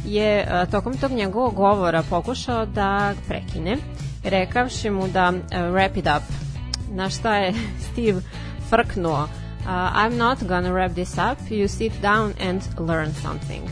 je 0.05 0.47
a, 0.49 0.65
tokom 0.65 0.97
tog 0.97 1.11
njegovog 1.11 1.55
govora 1.55 2.03
pokušao 2.09 2.65
da 2.65 3.13
prekine, 3.27 3.77
rekavši 4.23 4.89
mu 4.89 5.07
da 5.07 5.29
uh, 5.29 5.39
wrap 5.51 5.97
it 5.97 6.05
up. 6.17 6.23
Na 6.91 7.09
šta 7.09 7.35
je 7.35 7.53
Steve 7.91 8.21
frknuo, 8.69 9.23
uh, 9.23 9.69
I'm 9.69 10.17
not 10.17 10.43
gonna 10.43 10.69
wrap 10.69 10.93
this 10.93 11.13
up, 11.13 11.49
you 11.49 11.67
sit 11.67 11.93
down 12.01 12.33
and 12.49 12.61
learn 12.89 13.13
something. 13.13 13.63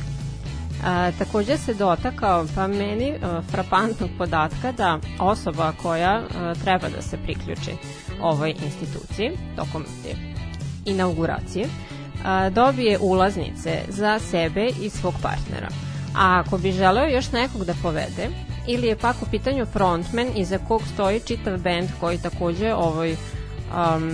A, 0.83 1.11
takođe 1.17 1.57
se 1.57 1.73
dotakao 1.73 2.45
pa 2.55 2.67
meni 2.67 3.13
a, 3.23 3.41
frapantnog 3.51 4.09
podatka 4.17 4.71
da 4.71 4.99
osoba 5.19 5.73
koja 5.81 6.21
a, 6.35 6.53
treba 6.63 6.89
da 6.89 7.01
se 7.01 7.17
priključi 7.17 7.71
ovoj 8.21 8.55
instituciji 8.65 9.31
tokom 9.55 9.85
inauguracije 10.85 11.67
a, 12.25 12.49
dobije 12.49 12.99
ulaznice 12.99 13.79
za 13.89 14.19
sebe 14.19 14.67
i 14.81 14.89
svog 14.89 15.13
partnera. 15.21 15.69
A 16.17 16.43
ako 16.45 16.57
bi 16.57 16.71
želeo 16.71 17.05
još 17.05 17.31
nekog 17.31 17.65
da 17.65 17.73
povede, 17.81 18.29
ili 18.67 18.87
je 18.87 18.97
pak 18.97 19.15
u 19.21 19.25
pitanju 19.31 19.65
frontman 19.65 20.27
iza 20.35 20.57
kog 20.67 20.81
stoji 20.93 21.19
čitav 21.19 21.57
band 21.57 21.89
koji 21.99 22.17
takođe 22.17 22.73
ovoj 22.73 23.11
um, 23.11 24.11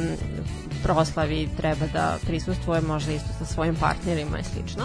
proslavi 0.84 1.50
treba 1.58 1.86
da 1.94 2.18
prisustvuje 2.26 2.82
možda 2.82 3.12
isto 3.12 3.30
sa 3.40 3.46
svojim 3.46 3.76
partnerima 3.76 4.40
i 4.40 4.44
slično, 4.44 4.84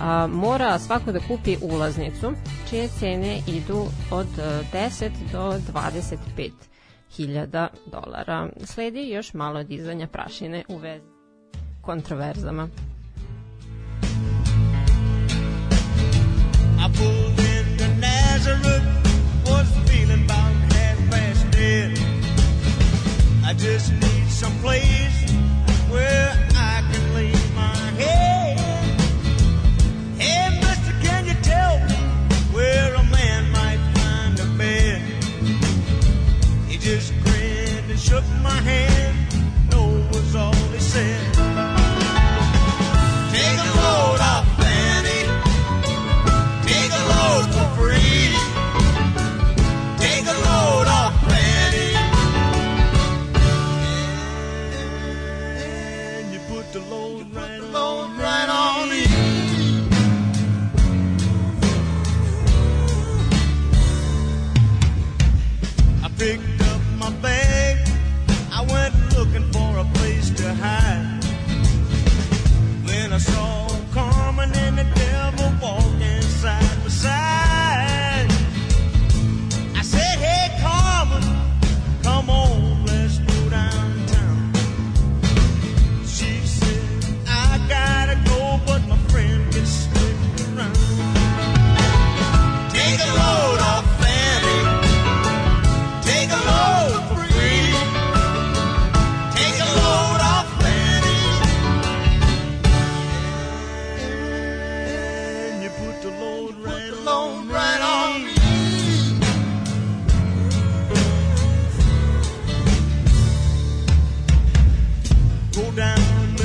a, 0.00 0.26
mora 0.26 0.78
svako 0.78 1.12
da 1.12 1.20
kupi 1.28 1.56
ulaznicu 1.62 2.32
čije 2.70 2.88
cene 2.88 3.40
idu 3.46 3.86
od 4.10 4.26
e, 4.38 4.62
10 4.72 5.10
do 5.32 5.58
25 5.72 6.50
hiljada 7.16 7.68
dolara. 7.86 8.48
Sledi 8.64 9.08
još 9.08 9.34
malo 9.34 9.62
dizanja 9.62 10.06
prašine 10.06 10.64
u 10.68 10.76
vezi 10.76 11.13
kontroverzama. 11.86 12.70
I 16.78 16.88
pulled 16.92 17.38
into 17.38 17.88
Nazareth, 18.00 18.86
was 19.46 19.68
feeling 19.88 20.24
about 20.24 20.54
half 20.72 20.98
past 21.10 21.50
dead. 21.50 21.98
I 23.44 23.54
just 23.54 23.92
need 23.92 24.28
some 24.28 24.56
place 24.60 25.30
where 25.90 26.30
I 26.54 26.82
can 26.90 27.14
lay 27.14 27.32
my 27.54 27.76
head. 28.00 28.58
Hey, 30.18 30.48
mister, 30.60 30.94
can 31.02 31.26
you 31.26 31.34
tell 31.42 31.78
me 31.88 31.96
where 32.52 32.94
a 32.94 33.04
man 33.04 33.50
might 33.52 33.80
find 33.94 34.38
a 34.40 34.46
bed? 34.58 35.02
He 36.68 36.78
just 36.78 37.12
grinned 37.22 37.90
and 37.90 37.98
shook 37.98 38.24
my 38.42 38.60
hand. 38.70 39.16
No 39.70 39.86
was 40.12 40.34
all 40.34 40.54
he 40.72 40.80
said. 40.80 41.33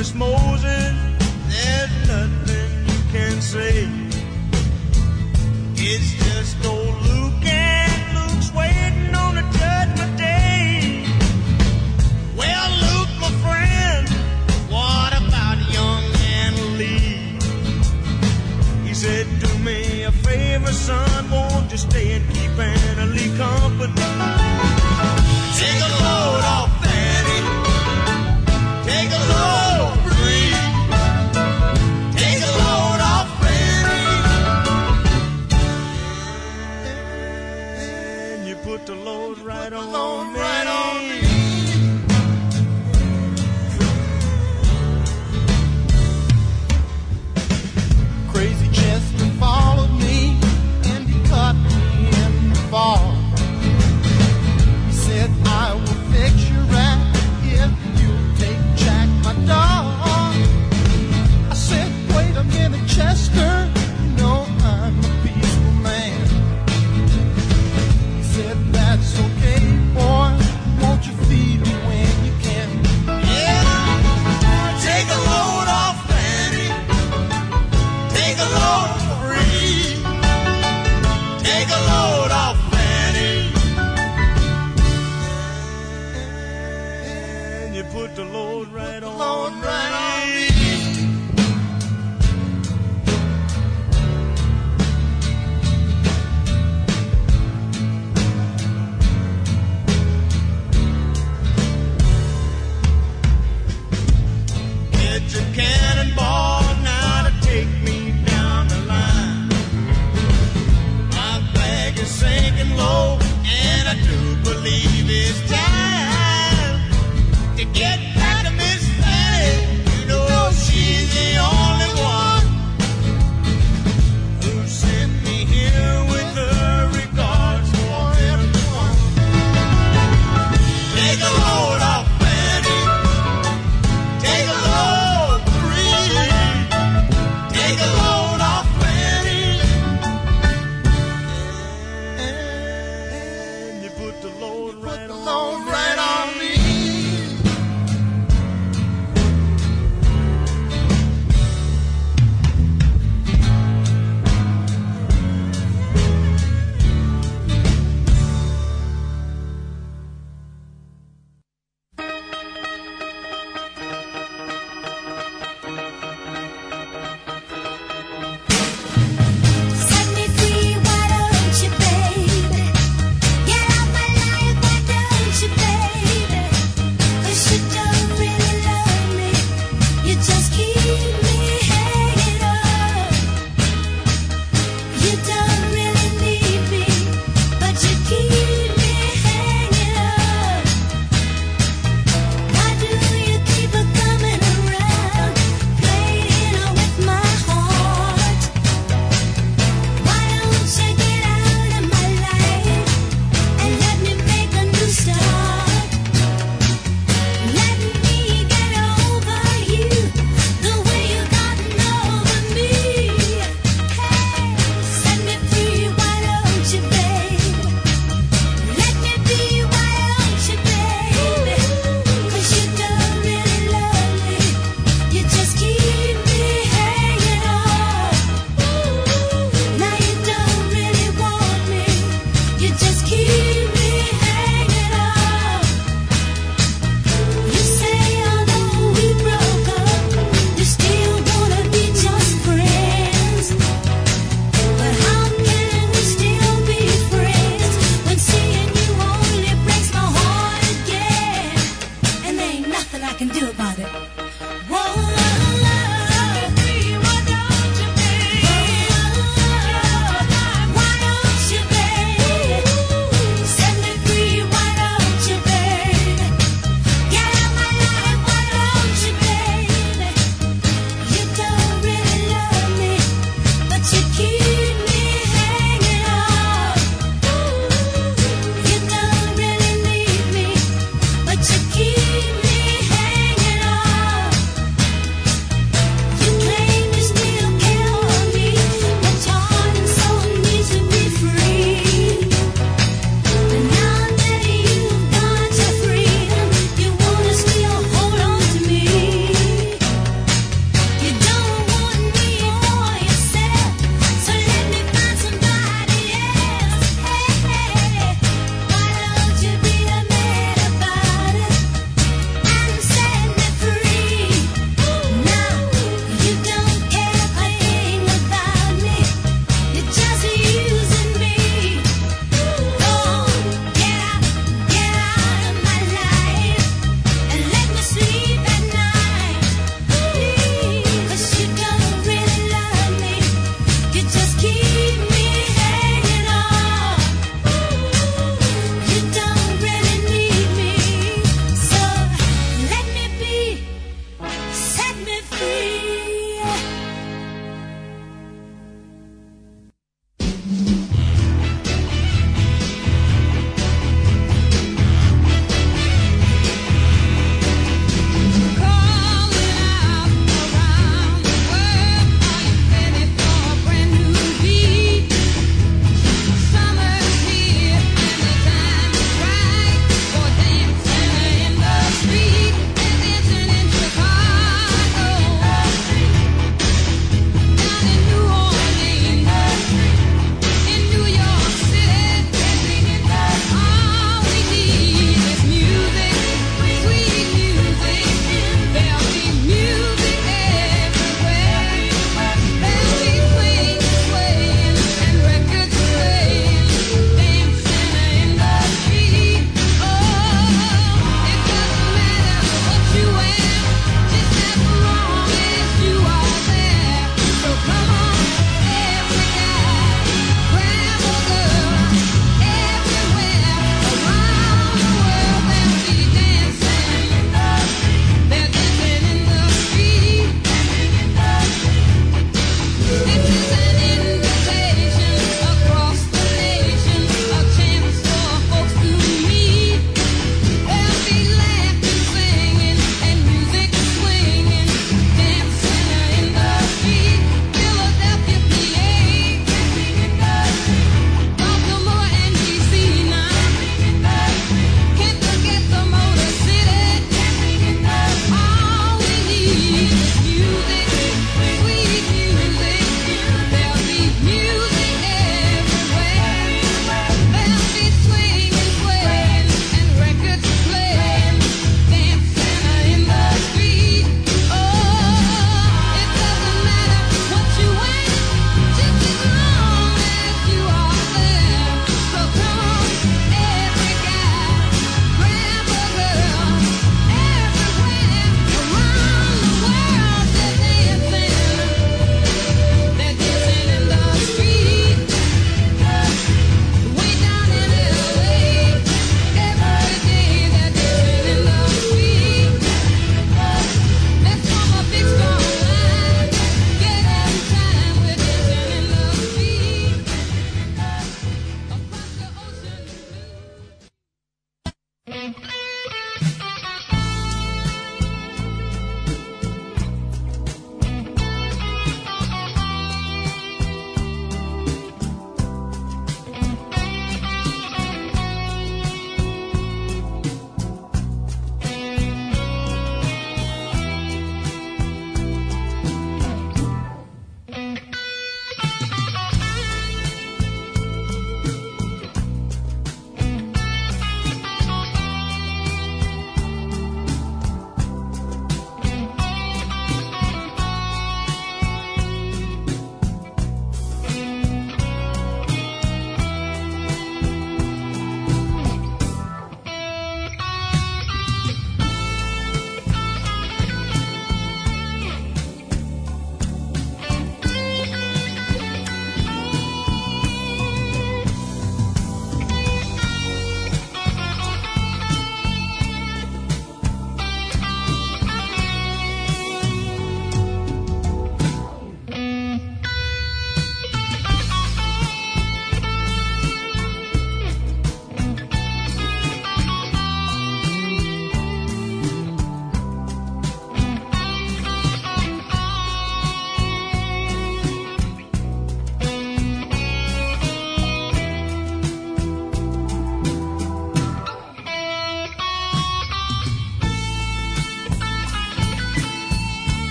Miss 0.00 0.14
Moses. 0.14 0.94
There's 1.50 2.08
nothing 2.08 2.70
you 2.88 3.00
can 3.12 3.38
say. 3.42 3.86
It's 5.76 6.12
just 6.24 6.64
old 6.64 6.96
Luke 7.02 7.44
and 7.44 8.02
Luke's 8.16 8.50
waiting 8.54 9.14
on 9.14 9.34
the 9.34 9.44
judgment 9.58 10.16
day. 10.16 11.04
Well, 12.34 12.70
Luke, 12.84 13.12
my 13.20 13.30
friend, 13.44 14.08
what 14.72 15.12
about 15.20 15.58
young 15.70 16.04
Anna 16.40 16.64
Lee? 16.80 17.36
He 18.88 18.94
said, 18.94 19.26
Do 19.38 19.52
me 19.58 20.04
a 20.04 20.12
favor, 20.12 20.72
son, 20.72 21.30
won't 21.30 21.70
you 21.70 21.76
stay 21.76 22.12
and 22.12 22.26
keep 22.32 22.58
Anna 22.58 23.04
Lee 23.04 23.36
company? 23.36 24.39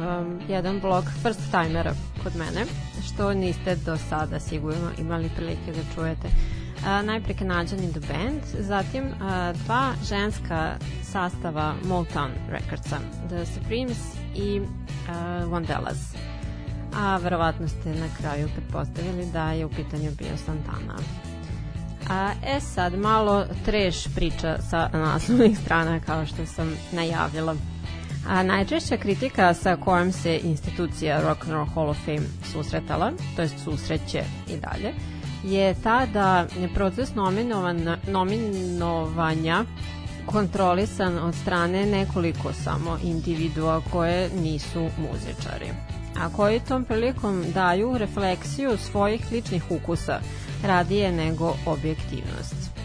Um, 0.00 0.40
jedan 0.48 0.80
blog 0.80 1.04
first 1.22 1.40
timera 1.50 1.92
kod 2.22 2.36
mene, 2.36 2.66
što 3.06 3.34
niste 3.34 3.76
do 3.76 3.96
sada 3.96 4.40
sigurno 4.40 4.90
imali 4.98 5.30
prilike 5.36 5.72
da 5.72 5.94
čujete. 5.94 6.28
Uh, 6.28 7.06
najpre 7.06 7.34
Canadian 7.34 7.92
the 7.92 8.00
Band, 8.00 8.42
zatim 8.58 9.04
uh, 9.04 9.56
dva 9.64 9.92
ženska 10.08 10.76
sastava 11.02 11.74
Motown 11.84 12.30
Recordsa, 12.50 12.98
The 13.28 13.46
Supremes 13.46 13.98
i 14.34 14.60
uh, 14.60 14.66
Wandelas. 15.52 16.16
A 16.94 17.16
verovatno 17.16 17.68
ste 17.68 17.88
na 17.88 18.08
kraju 18.20 18.48
pretpostavili 18.56 19.26
da 19.32 19.52
je 19.52 19.66
u 19.66 19.68
pitanju 19.68 20.10
bio 20.18 20.36
Santana. 20.46 20.98
A, 22.10 22.32
e 22.46 22.60
sad, 22.60 22.98
malo 22.98 23.46
treš 23.64 24.14
priča 24.14 24.58
sa 24.70 24.88
naslovnih 24.92 25.58
strana 25.58 26.00
kao 26.00 26.26
što 26.26 26.46
sam 26.46 26.76
najavila. 26.92 27.54
A 28.28 28.42
najčešća 28.42 28.96
kritika 28.96 29.54
sa 29.54 29.76
kojom 29.76 30.12
se 30.12 30.40
institucija 30.42 31.22
Rock 31.22 31.42
and 31.42 31.52
Roll 31.52 31.66
Hall 31.74 31.88
of 31.88 31.96
Fame 32.04 32.28
susretala, 32.52 33.12
to 33.36 33.42
jest 33.42 33.58
susreće 33.64 34.22
i 34.48 34.56
dalje, 34.56 34.94
je 35.44 35.74
ta 35.82 36.06
da 36.06 36.46
je 36.60 36.68
proces 36.74 37.14
nominovan, 37.14 37.96
nominovanja 38.08 39.64
kontrolisan 40.26 41.18
od 41.18 41.34
strane 41.34 41.86
nekoliko 41.86 42.52
samo 42.52 42.98
individua 43.02 43.82
koje 43.92 44.30
nisu 44.42 44.80
muzičari 44.80 45.68
a 46.20 46.28
koji 46.36 46.60
tom 46.60 46.84
prilikom 46.84 47.44
daju 47.54 47.98
refleksiju 47.98 48.76
svojih 48.76 49.22
ličnih 49.32 49.62
ukusa 49.70 50.20
radije 50.64 51.12
nego 51.12 51.54
objektivnost. 51.66 52.77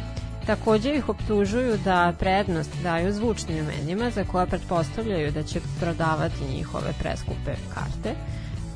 Takođe 0.45 0.95
ih 0.95 1.09
optužuju 1.09 1.77
da 1.85 2.13
prednost 2.19 2.71
daju 2.83 3.13
zvučnim 3.13 3.57
imenima 3.57 4.09
za 4.09 4.23
koja 4.23 4.45
pretpostavljaju 4.45 5.31
da 5.31 5.43
će 5.43 5.59
prodavati 5.79 6.45
njihove 6.55 6.93
preskupe 6.99 7.55
karte, 7.73 8.15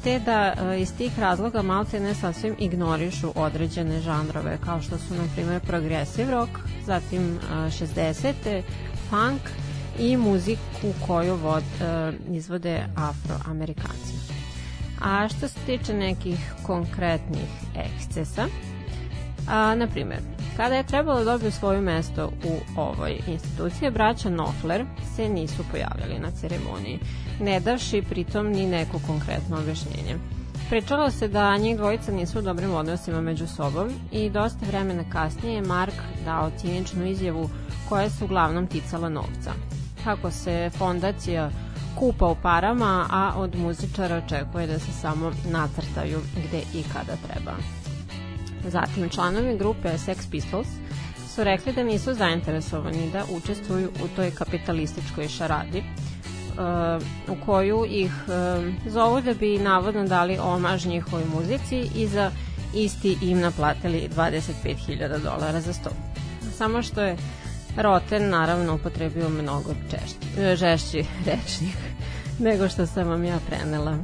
te 0.03 0.19
da 0.19 0.53
e, 0.53 0.81
iz 0.81 0.93
tih 0.97 1.19
razloga 1.19 1.61
malte 1.61 1.99
ne 1.99 2.13
sasvim 2.13 2.55
ignorišu 2.59 3.31
određene 3.35 3.99
žanrove 3.99 4.57
kao 4.65 4.81
što 4.81 4.97
su 4.97 5.13
na 5.13 5.23
primjer 5.35 5.61
progressive 5.61 6.31
rock, 6.31 6.51
zatim 6.85 7.21
e, 7.21 7.39
60. 7.53 8.61
funk 9.09 9.41
i 9.99 10.17
muziku 10.17 10.93
koju 11.07 11.35
vod, 11.35 11.63
e, 11.81 12.11
izvode 12.29 12.83
afroamerikanci. 12.95 14.13
A 15.01 15.27
što 15.29 15.47
se 15.47 15.59
tiče 15.65 15.93
nekih 15.93 16.53
konkretnih 16.63 17.49
ekscesa, 17.75 18.45
a, 19.49 19.75
na 19.75 19.87
primjer, 19.87 20.36
kada 20.57 20.75
je 20.75 20.83
trebalo 20.83 21.23
da 21.23 21.51
svoje 21.51 21.81
mesto 21.81 22.31
u 22.45 22.79
ovoj 22.79 23.19
instituciji, 23.27 23.91
braća 23.91 24.29
Knopfler 24.29 24.85
se 25.15 25.29
nisu 25.29 25.63
pojavili 25.71 26.19
na 26.19 26.31
ceremoniji, 26.31 26.99
ne 27.39 27.59
davši 27.59 28.03
pritom 28.09 28.47
ni 28.47 28.65
neko 28.65 28.99
konkretno 29.07 29.57
objašnjenje. 29.57 30.17
Pričalo 30.69 31.11
se 31.11 31.27
da 31.27 31.57
njih 31.57 31.77
dvojica 31.77 32.11
nisu 32.11 32.39
u 32.39 32.41
dobrim 32.41 32.73
odnosima 32.73 33.21
među 33.21 33.47
sobom 33.47 33.89
i 34.11 34.29
dosta 34.29 34.65
vremena 34.67 35.03
kasnije 35.11 35.55
je 35.55 35.61
Mark 35.61 35.93
dao 36.25 36.51
ciničnu 36.57 37.05
izjavu 37.05 37.49
koja 37.89 38.09
se 38.09 38.23
uglavnom 38.23 38.67
ticala 38.67 39.09
novca. 39.09 39.51
Kako 40.03 40.31
se 40.31 40.69
fondacija 40.77 41.49
kupa 41.99 42.25
u 42.25 42.35
parama, 42.41 43.05
a 43.09 43.33
od 43.35 43.55
muzičara 43.55 44.17
očekuje 44.25 44.67
da 44.67 44.79
se 44.79 44.91
samo 44.91 45.31
nacrtaju 45.51 46.19
gde 46.47 46.61
i 46.73 46.83
kada 46.93 47.13
treba. 47.27 47.76
Zatim, 48.67 49.09
članovi 49.09 49.57
grupe 49.57 49.89
Sex 49.89 50.29
Pistols 50.31 50.67
su 51.35 51.43
rekli 51.43 51.73
da 51.73 51.83
nisu 51.83 52.13
zainteresovani 52.13 53.11
da 53.11 53.23
učestvuju 53.31 53.89
u 54.03 54.07
toj 54.15 54.31
kapitalističkoj 54.31 55.27
šaradi, 55.27 55.83
uh, 56.57 57.37
u 57.37 57.45
koju 57.45 57.85
ih 57.89 58.11
uh, 58.27 58.91
zovu 58.91 59.21
da 59.21 59.33
bi 59.33 59.57
navodno 59.57 60.03
dali 60.07 60.37
omaž 60.41 60.85
njihovoj 60.85 61.23
muzici 61.35 61.89
i 61.95 62.07
za 62.07 62.31
isti 62.75 63.17
im 63.21 63.39
naplatili 63.39 64.09
25.000 64.15 65.23
dolara 65.23 65.61
za 65.61 65.73
sto. 65.73 65.89
Samo 66.57 66.81
što 66.81 67.01
je 67.01 67.17
Roten 67.77 68.29
naravno 68.29 68.75
upotrebio 68.75 69.29
mnogo 69.29 69.73
češći, 69.89 70.55
žešći 70.55 71.05
rečnik 71.27 71.77
nego 72.39 72.69
što 72.69 72.85
sam 72.85 73.07
vam 73.07 73.23
ja 73.23 73.37
prenela. 73.49 73.97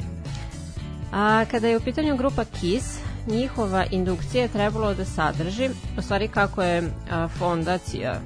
A 1.12 1.46
kada 1.52 1.68
je 1.68 1.78
u 1.78 1.82
pitanju 1.82 2.18
grupa 2.18 2.46
KISS, 2.46 3.00
njihova 3.28 3.86
indukcija 3.92 4.42
je 4.42 4.48
trebalo 4.48 4.94
da 4.94 5.06
sadrži, 5.06 5.70
u 5.98 6.02
stvari 6.02 6.28
kako 6.28 6.64
je 6.64 6.92
fondacija, 7.38 8.20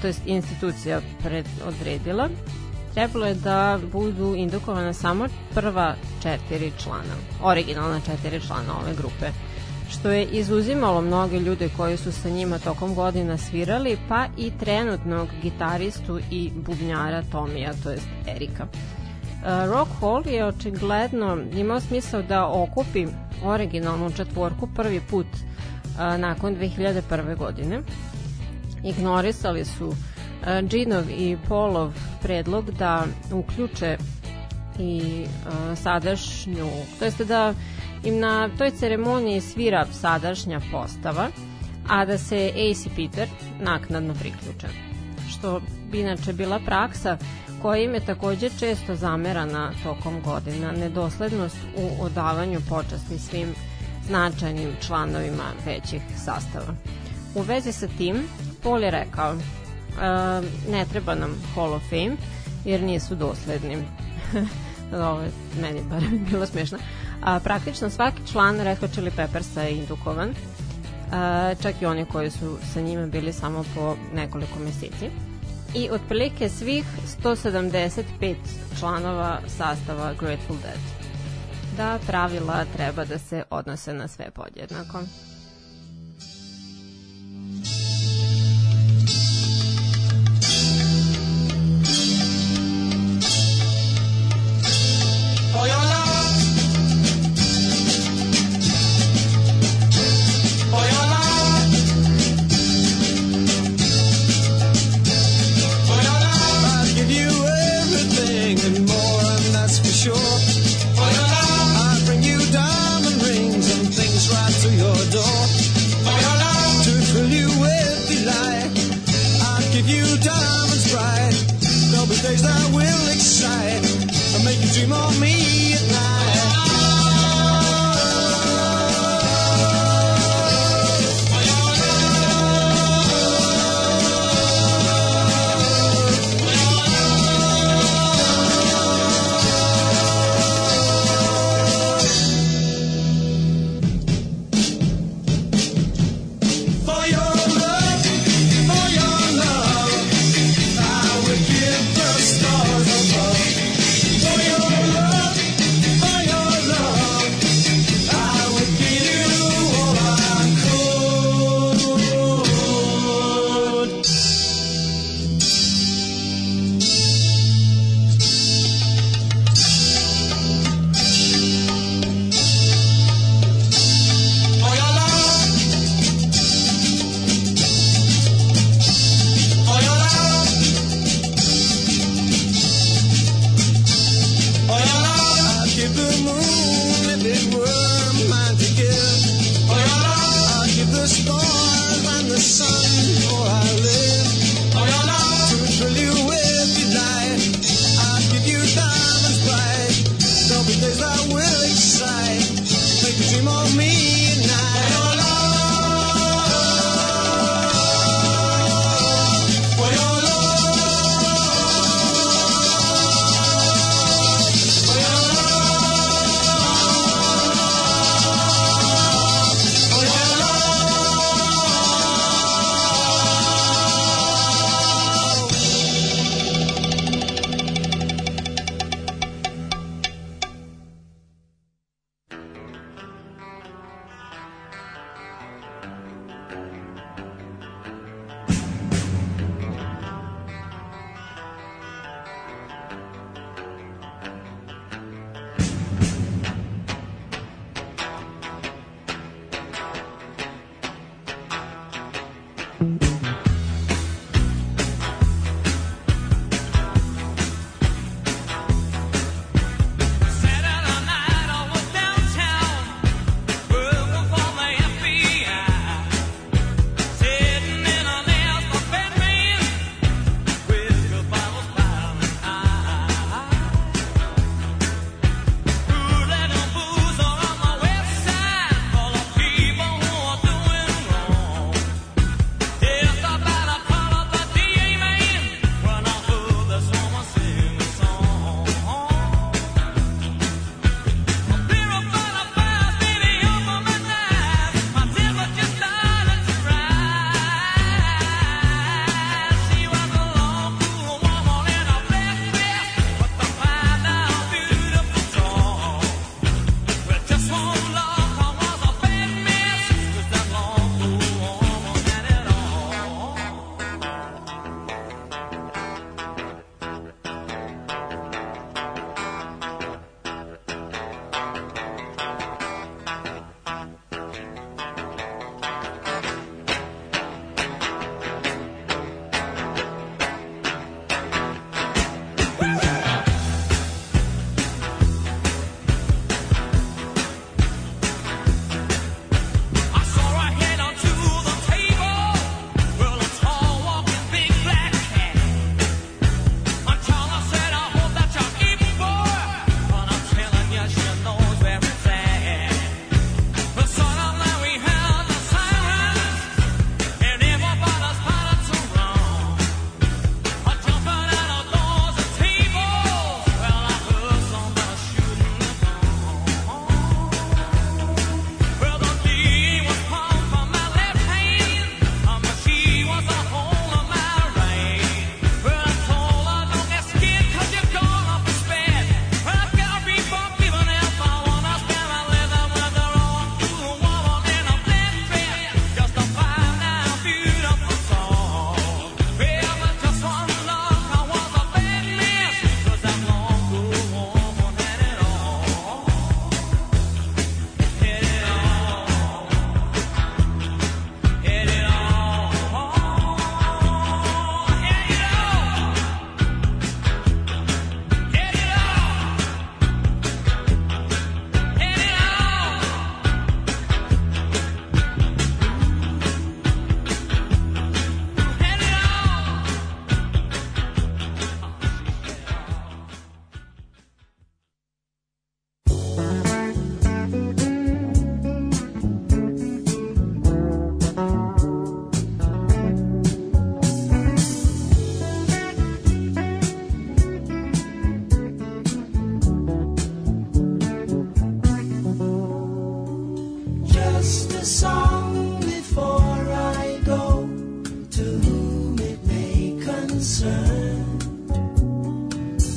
to 0.00 0.06
jest 0.06 0.20
institucija 0.26 1.00
pred, 1.22 1.46
odredila, 1.66 2.28
trebalo 2.94 3.26
je 3.26 3.34
da 3.34 3.78
budu 3.92 4.34
indukovane 4.36 4.94
samo 4.94 5.26
prva 5.54 5.94
četiri 6.22 6.72
člana, 6.82 7.14
originalna 7.42 8.00
četiri 8.00 8.40
člana 8.40 8.78
ove 8.82 8.94
grupe 8.94 9.26
što 9.90 10.10
je 10.10 10.24
izuzimalo 10.24 11.00
mnoge 11.00 11.38
ljude 11.40 11.68
koji 11.76 11.96
su 11.96 12.12
sa 12.12 12.28
njima 12.28 12.58
tokom 12.58 12.94
godina 12.94 13.38
svirali, 13.38 13.98
pa 14.08 14.26
i 14.36 14.52
trenutnog 14.60 15.28
gitaristu 15.42 16.20
i 16.30 16.50
bubnjara 16.54 17.22
Tomija, 17.32 17.72
to 17.82 17.90
jest 17.90 18.08
Erika. 18.26 18.66
Uh, 19.46 19.70
Rock 19.70 19.90
Hall 20.00 20.26
je 20.26 20.44
očigledno 20.44 21.38
imao 21.56 21.80
smisao 21.80 22.22
da 22.22 22.46
okupi 22.46 23.06
originalnu 23.44 24.10
četvorku 24.10 24.68
prvi 24.74 25.00
put 25.00 25.26
uh, 25.26 26.20
nakon 26.20 26.56
2001. 26.56 27.36
godine. 27.36 27.80
Ignorisali 28.84 29.64
su 29.64 29.86
uh, 29.86 29.96
Džinov 30.68 31.10
i 31.10 31.36
Polov 31.48 31.92
predlog 32.22 32.70
da 32.70 33.04
uključe 33.32 33.96
i 34.78 35.24
sadašnju, 35.76 36.66
to 36.98 37.04
jeste 37.04 37.24
da 37.24 37.54
im 38.04 38.18
na 38.18 38.50
toj 38.58 38.70
ceremoniji 38.70 39.40
svira 39.40 39.86
sadašnja 39.92 40.60
postava, 40.72 41.28
a 41.88 42.04
da 42.04 42.18
se 42.18 42.52
AC 42.54 42.88
Peter 42.96 43.28
naknadno 43.60 44.14
priključe. 44.14 44.66
Što 45.28 45.60
bi 45.90 46.00
inače 46.00 46.32
bila 46.32 46.58
praksa 46.58 47.18
koja 47.66 47.82
im 47.82 47.94
je 47.94 48.00
takođe 48.00 48.50
često 48.58 48.94
zamerana 48.94 49.72
tokom 49.82 50.22
godina, 50.24 50.72
nedoslednost 50.72 51.56
u 51.76 52.04
odavanju 52.04 52.60
počasti 52.68 53.18
svim 53.18 53.54
značajnim 54.06 54.70
članovima 54.86 55.44
većih 55.64 56.02
sastava. 56.24 56.74
U 57.34 57.42
vezi 57.42 57.72
sa 57.72 57.88
tim, 57.98 58.22
Paul 58.62 58.82
je 58.82 58.90
rekao, 58.90 59.32
e, 59.32 59.38
ne 60.70 60.84
treba 60.92 61.14
nam 61.14 61.30
Hall 61.54 61.74
of 61.74 61.82
Fame, 61.90 62.16
jer 62.64 62.82
nisu 62.82 63.14
dosledni. 63.14 63.76
Ovo 65.10 65.20
je 65.20 65.30
meni 65.60 65.80
bar 65.90 66.02
bilo 66.30 66.46
smešno. 66.46 66.78
A, 67.22 67.40
praktično 67.40 67.90
svaki 67.90 68.26
član 68.32 68.60
Red 68.60 68.78
Hot 68.78 68.90
Chili 68.92 69.10
Peppersa 69.10 69.62
je 69.62 69.76
indukovan, 69.76 70.34
a, 71.12 71.54
čak 71.62 71.82
i 71.82 71.86
oni 71.86 72.04
koji 72.04 72.30
su 72.30 72.58
sa 72.72 72.80
njima 72.80 73.06
bili 73.06 73.32
samo 73.32 73.64
po 73.74 73.96
nekoliko 74.14 74.58
meseci. 74.58 75.25
I 75.76 75.90
otprilike 75.90 76.48
svih 76.48 76.84
175 77.22 78.34
članova 78.80 79.40
sastava 79.46 80.14
Grateful 80.20 80.56
Dead. 80.56 80.80
Da 81.76 81.98
pravila 82.06 82.64
treba 82.76 83.04
da 83.04 83.18
se 83.18 83.42
odnose 83.50 83.94
na 83.94 84.08
sve 84.08 84.30
podjednako. 84.30 84.98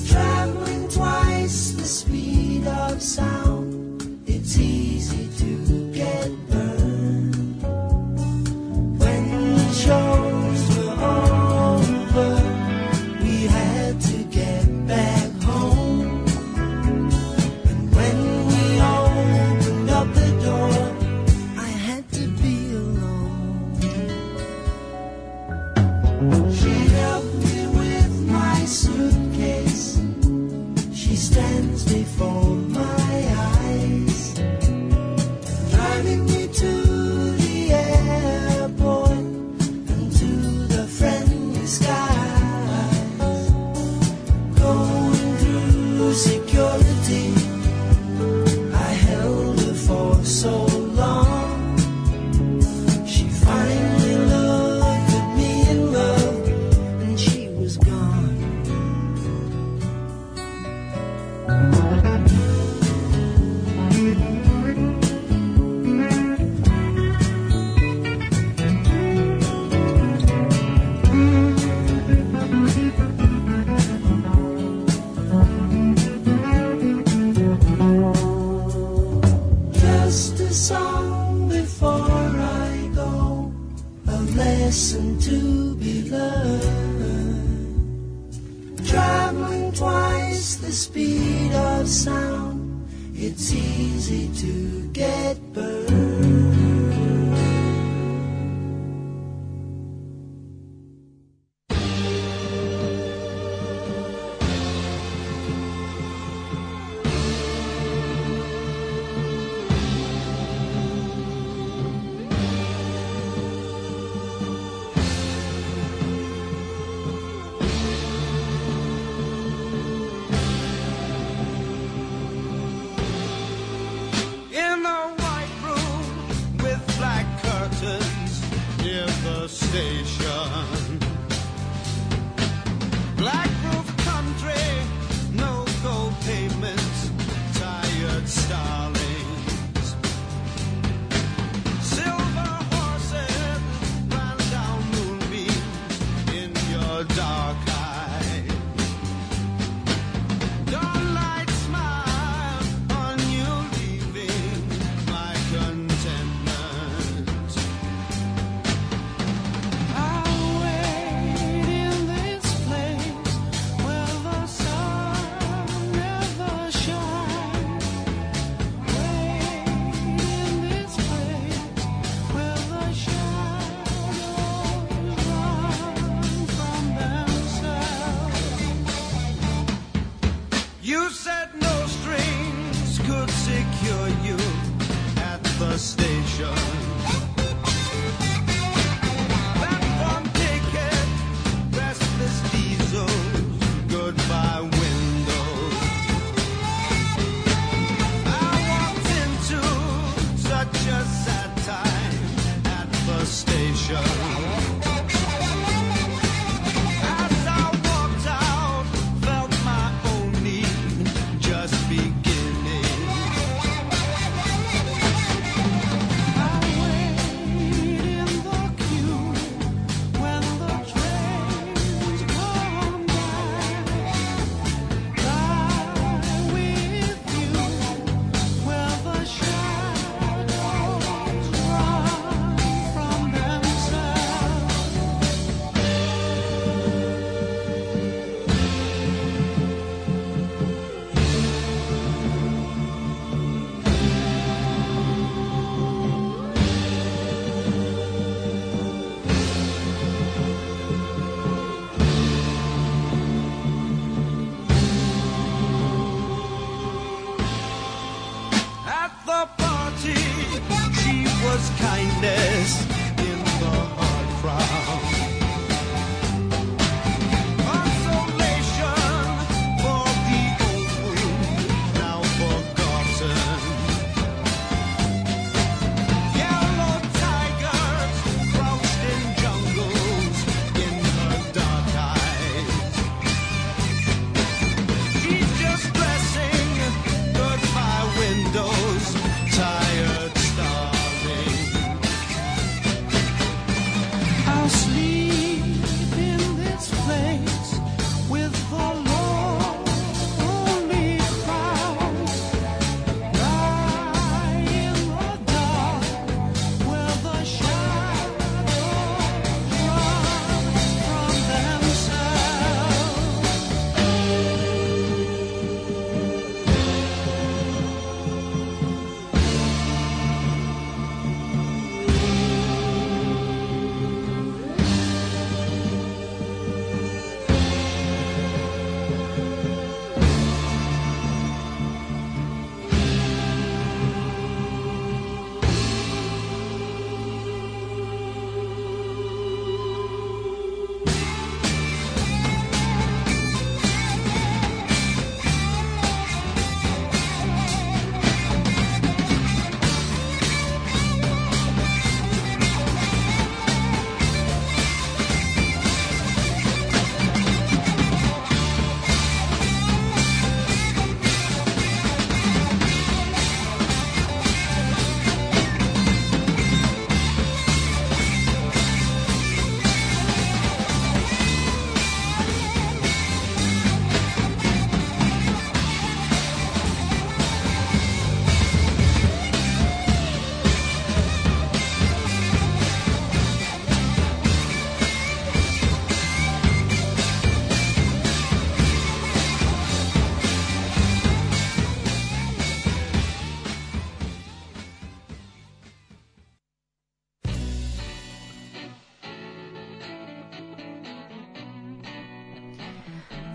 Traveling 0.09 0.89
twice 0.89 1.71
the 1.71 1.85
speed 1.85 2.67
of 2.67 3.01
sound. 3.01 3.28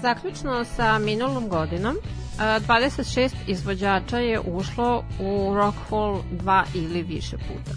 Zaključno 0.05 0.65
sa 0.65 0.99
minulom 0.99 1.49
godinom, 1.49 1.97
a, 2.39 2.61
26 2.61 3.35
izvođača 3.47 4.19
je 4.19 4.41
ušlo 4.41 5.05
u 5.21 5.55
Rock 5.55 5.79
Hall 5.91 6.19
dva 6.31 6.65
ili 6.75 7.03
više 7.03 7.37
puta. 7.37 7.77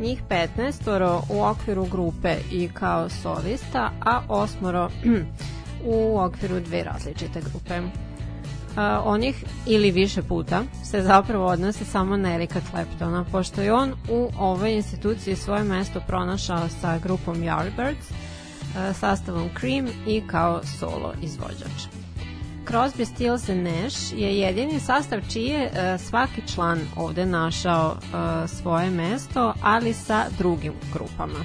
Njih 0.00 0.22
15 0.28 1.20
u 1.30 1.42
okviru 1.42 1.84
grupe 1.84 2.36
i 2.52 2.68
kao 2.68 3.08
solista, 3.08 3.90
a 4.00 4.22
osmoro 4.28 4.90
u 5.84 6.18
okviru 6.18 6.60
dve 6.60 6.84
različite 6.84 7.40
grupe. 7.40 7.80
A, 8.76 9.02
onih 9.04 9.44
ili 9.66 9.90
više 9.90 10.22
puta 10.22 10.62
se 10.84 11.02
zapravo 11.02 11.46
odnose 11.46 11.84
samo 11.84 12.16
na 12.16 12.34
Erika 12.34 12.60
Claptona, 12.70 13.24
pošto 13.32 13.62
je 13.62 13.72
on 13.72 13.92
u 14.10 14.28
ovoj 14.38 14.74
instituciji 14.74 15.36
svoje 15.36 15.64
mesto 15.64 16.00
pronašao 16.06 16.68
sa 16.80 16.98
grupom 16.98 17.36
Yardbirds, 17.36 18.27
sastavom 18.94 19.48
Cream 19.60 19.86
i 20.06 20.22
kao 20.26 20.60
solo 20.78 21.12
izvođač. 21.22 21.98
Crosby, 22.68 23.04
Stills 23.04 23.48
and 23.48 23.62
Nash 23.62 24.12
je 24.12 24.38
jedini 24.38 24.80
sastav 24.80 25.20
čiji 25.32 25.46
je 25.46 25.70
e, 25.74 25.98
svaki 25.98 26.42
član 26.54 26.80
ovde 26.96 27.26
našao 27.26 27.96
e, 27.96 28.48
svoje 28.48 28.90
mesto, 28.90 29.54
ali 29.62 29.92
sa 29.92 30.24
drugim 30.38 30.72
grupama. 30.92 31.44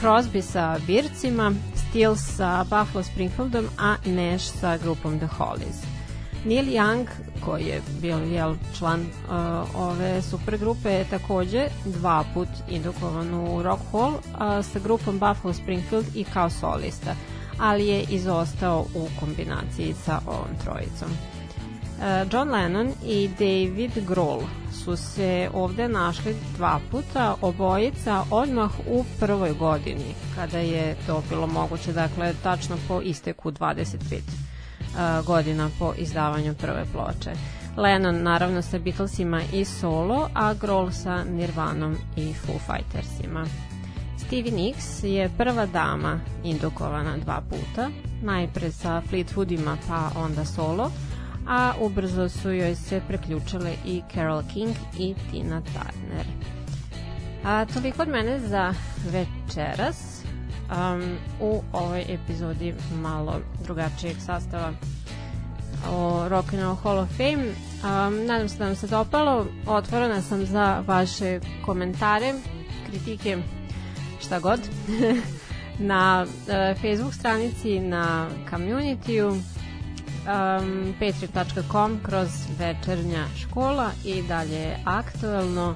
Crosby 0.00 0.42
sa 0.42 0.78
Bircima, 0.86 1.52
Stills 1.74 2.36
sa 2.36 2.64
Buffalo 2.64 3.04
Springfieldom, 3.04 3.66
a 3.78 3.96
Nash 4.04 4.44
sa 4.60 4.76
grupom 4.76 5.18
The 5.18 5.26
Hollies. 5.26 5.97
Neil 6.44 6.64
Young, 6.64 7.06
koji 7.44 7.64
je 7.64 7.82
bio 8.00 8.16
jel, 8.16 8.54
član 8.78 9.00
uh, 9.00 9.74
ove 9.74 10.22
supergrupe, 10.22 10.90
je 10.90 11.04
takođe 11.04 11.66
dva 11.84 12.24
put 12.34 12.48
indukovan 12.68 13.34
u 13.34 13.62
Rock 13.62 13.82
Hall 13.92 14.12
uh, 14.12 14.64
sa 14.64 14.78
grupom 14.78 15.18
Buffalo 15.18 15.54
Springfield 15.54 16.06
i 16.14 16.24
kao 16.24 16.50
solista, 16.50 17.14
ali 17.58 17.86
je 17.86 18.02
izostao 18.02 18.86
u 18.94 19.08
kombinaciji 19.20 19.94
sa 20.04 20.20
ovom 20.26 20.56
trojicom. 20.64 21.08
Uh, 21.08 22.32
John 22.32 22.50
Lennon 22.50 22.92
i 23.06 23.28
David 23.28 24.08
Grohl 24.08 24.44
su 24.84 24.96
se 24.96 25.50
ovde 25.54 25.88
našli 25.88 26.36
dva 26.56 26.80
puta, 26.90 27.34
obojica 27.40 28.24
odmah 28.30 28.70
u 28.90 29.04
prvoj 29.20 29.52
godini, 29.52 30.14
kada 30.34 30.58
je 30.58 30.96
to 31.06 31.22
bilo 31.28 31.46
moguće, 31.46 31.92
dakle 31.92 32.34
tačno 32.42 32.76
po 32.88 33.00
isteku 33.00 33.50
25 33.50 34.16
uh, 34.16 34.47
godina 35.26 35.70
po 35.78 35.94
izdavanju 35.98 36.54
prve 36.54 36.84
ploče. 36.92 37.32
Lennon 37.76 38.22
naravno 38.22 38.62
sa 38.62 38.78
Beatlesima 38.78 39.40
i 39.52 39.64
solo, 39.64 40.28
a 40.34 40.54
Grohl 40.54 40.90
sa 40.90 41.24
Nirvanom 41.24 41.96
i 42.16 42.34
Foo 42.34 42.58
Fightersima. 42.58 43.44
Stevie 44.16 44.52
Nicks 44.52 45.02
je 45.02 45.30
prva 45.38 45.66
dama 45.66 46.20
indukovana 46.44 47.16
dva 47.16 47.42
puta, 47.50 47.90
najpre 48.22 48.72
sa 48.72 49.02
Fleetwoodima 49.10 49.76
pa 49.88 50.10
onda 50.16 50.44
solo, 50.44 50.90
a 51.48 51.72
ubrzo 51.80 52.28
su 52.28 52.52
joj 52.52 52.74
se 52.74 53.00
preključile 53.08 53.72
i 53.86 54.02
Carole 54.14 54.44
King 54.52 54.74
i 54.98 55.14
Tina 55.30 55.60
Turner. 55.60 56.26
A, 57.44 57.64
toliko 57.64 58.02
od 58.02 58.08
mene 58.08 58.40
za 58.40 58.74
večeras 59.10 60.17
um, 60.70 61.16
u 61.40 61.62
ovoj 61.72 62.04
epizodi 62.08 62.74
malo 62.94 63.40
drugačijeg 63.64 64.16
sastava 64.26 64.72
o 65.90 66.28
Rock 66.28 66.52
and 66.52 66.62
Roll 66.62 66.74
Hall 66.74 66.98
of 66.98 67.08
Fame. 67.16 67.44
Um, 67.82 68.26
nadam 68.26 68.48
se 68.48 68.58
da 68.58 68.64
vam 68.64 68.76
se 68.76 68.86
dopalo. 68.86 69.46
Otvorena 69.66 70.22
sam 70.22 70.46
za 70.46 70.82
vaše 70.86 71.40
komentare, 71.64 72.34
kritike, 72.86 73.38
šta 74.20 74.40
god. 74.40 74.60
na 75.78 76.26
uh, 76.26 76.80
Facebook 76.80 77.14
stranici, 77.14 77.80
na 77.80 78.28
community-u, 78.50 79.28
um, 79.28 80.94
patreon.com 81.00 82.00
kroz 82.02 82.28
večernja 82.58 83.24
škola 83.36 83.90
i 84.04 84.22
dalje 84.22 84.76
aktuelno 84.84 85.74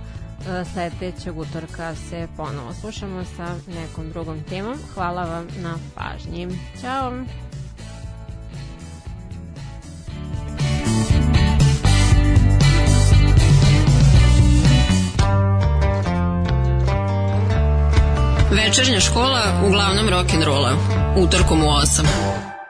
sledećeg 0.72 1.38
utorka 1.38 1.94
se 1.94 2.28
ponovo 2.36 2.74
slušamo 2.74 3.24
sa 3.36 3.54
nekom 3.74 4.10
drugom 4.10 4.42
temom. 4.48 4.78
Hvala 4.94 5.22
vam 5.24 5.46
na 5.62 5.74
pažnji. 5.94 6.48
Ćao! 6.80 7.12
Večernja 18.50 19.00
škola 19.00 19.42
uglavnom 19.66 20.06
rock'n'rolla. 20.06 20.76
Utorkom 21.16 21.62
u 21.62 21.66
8. 21.66 22.61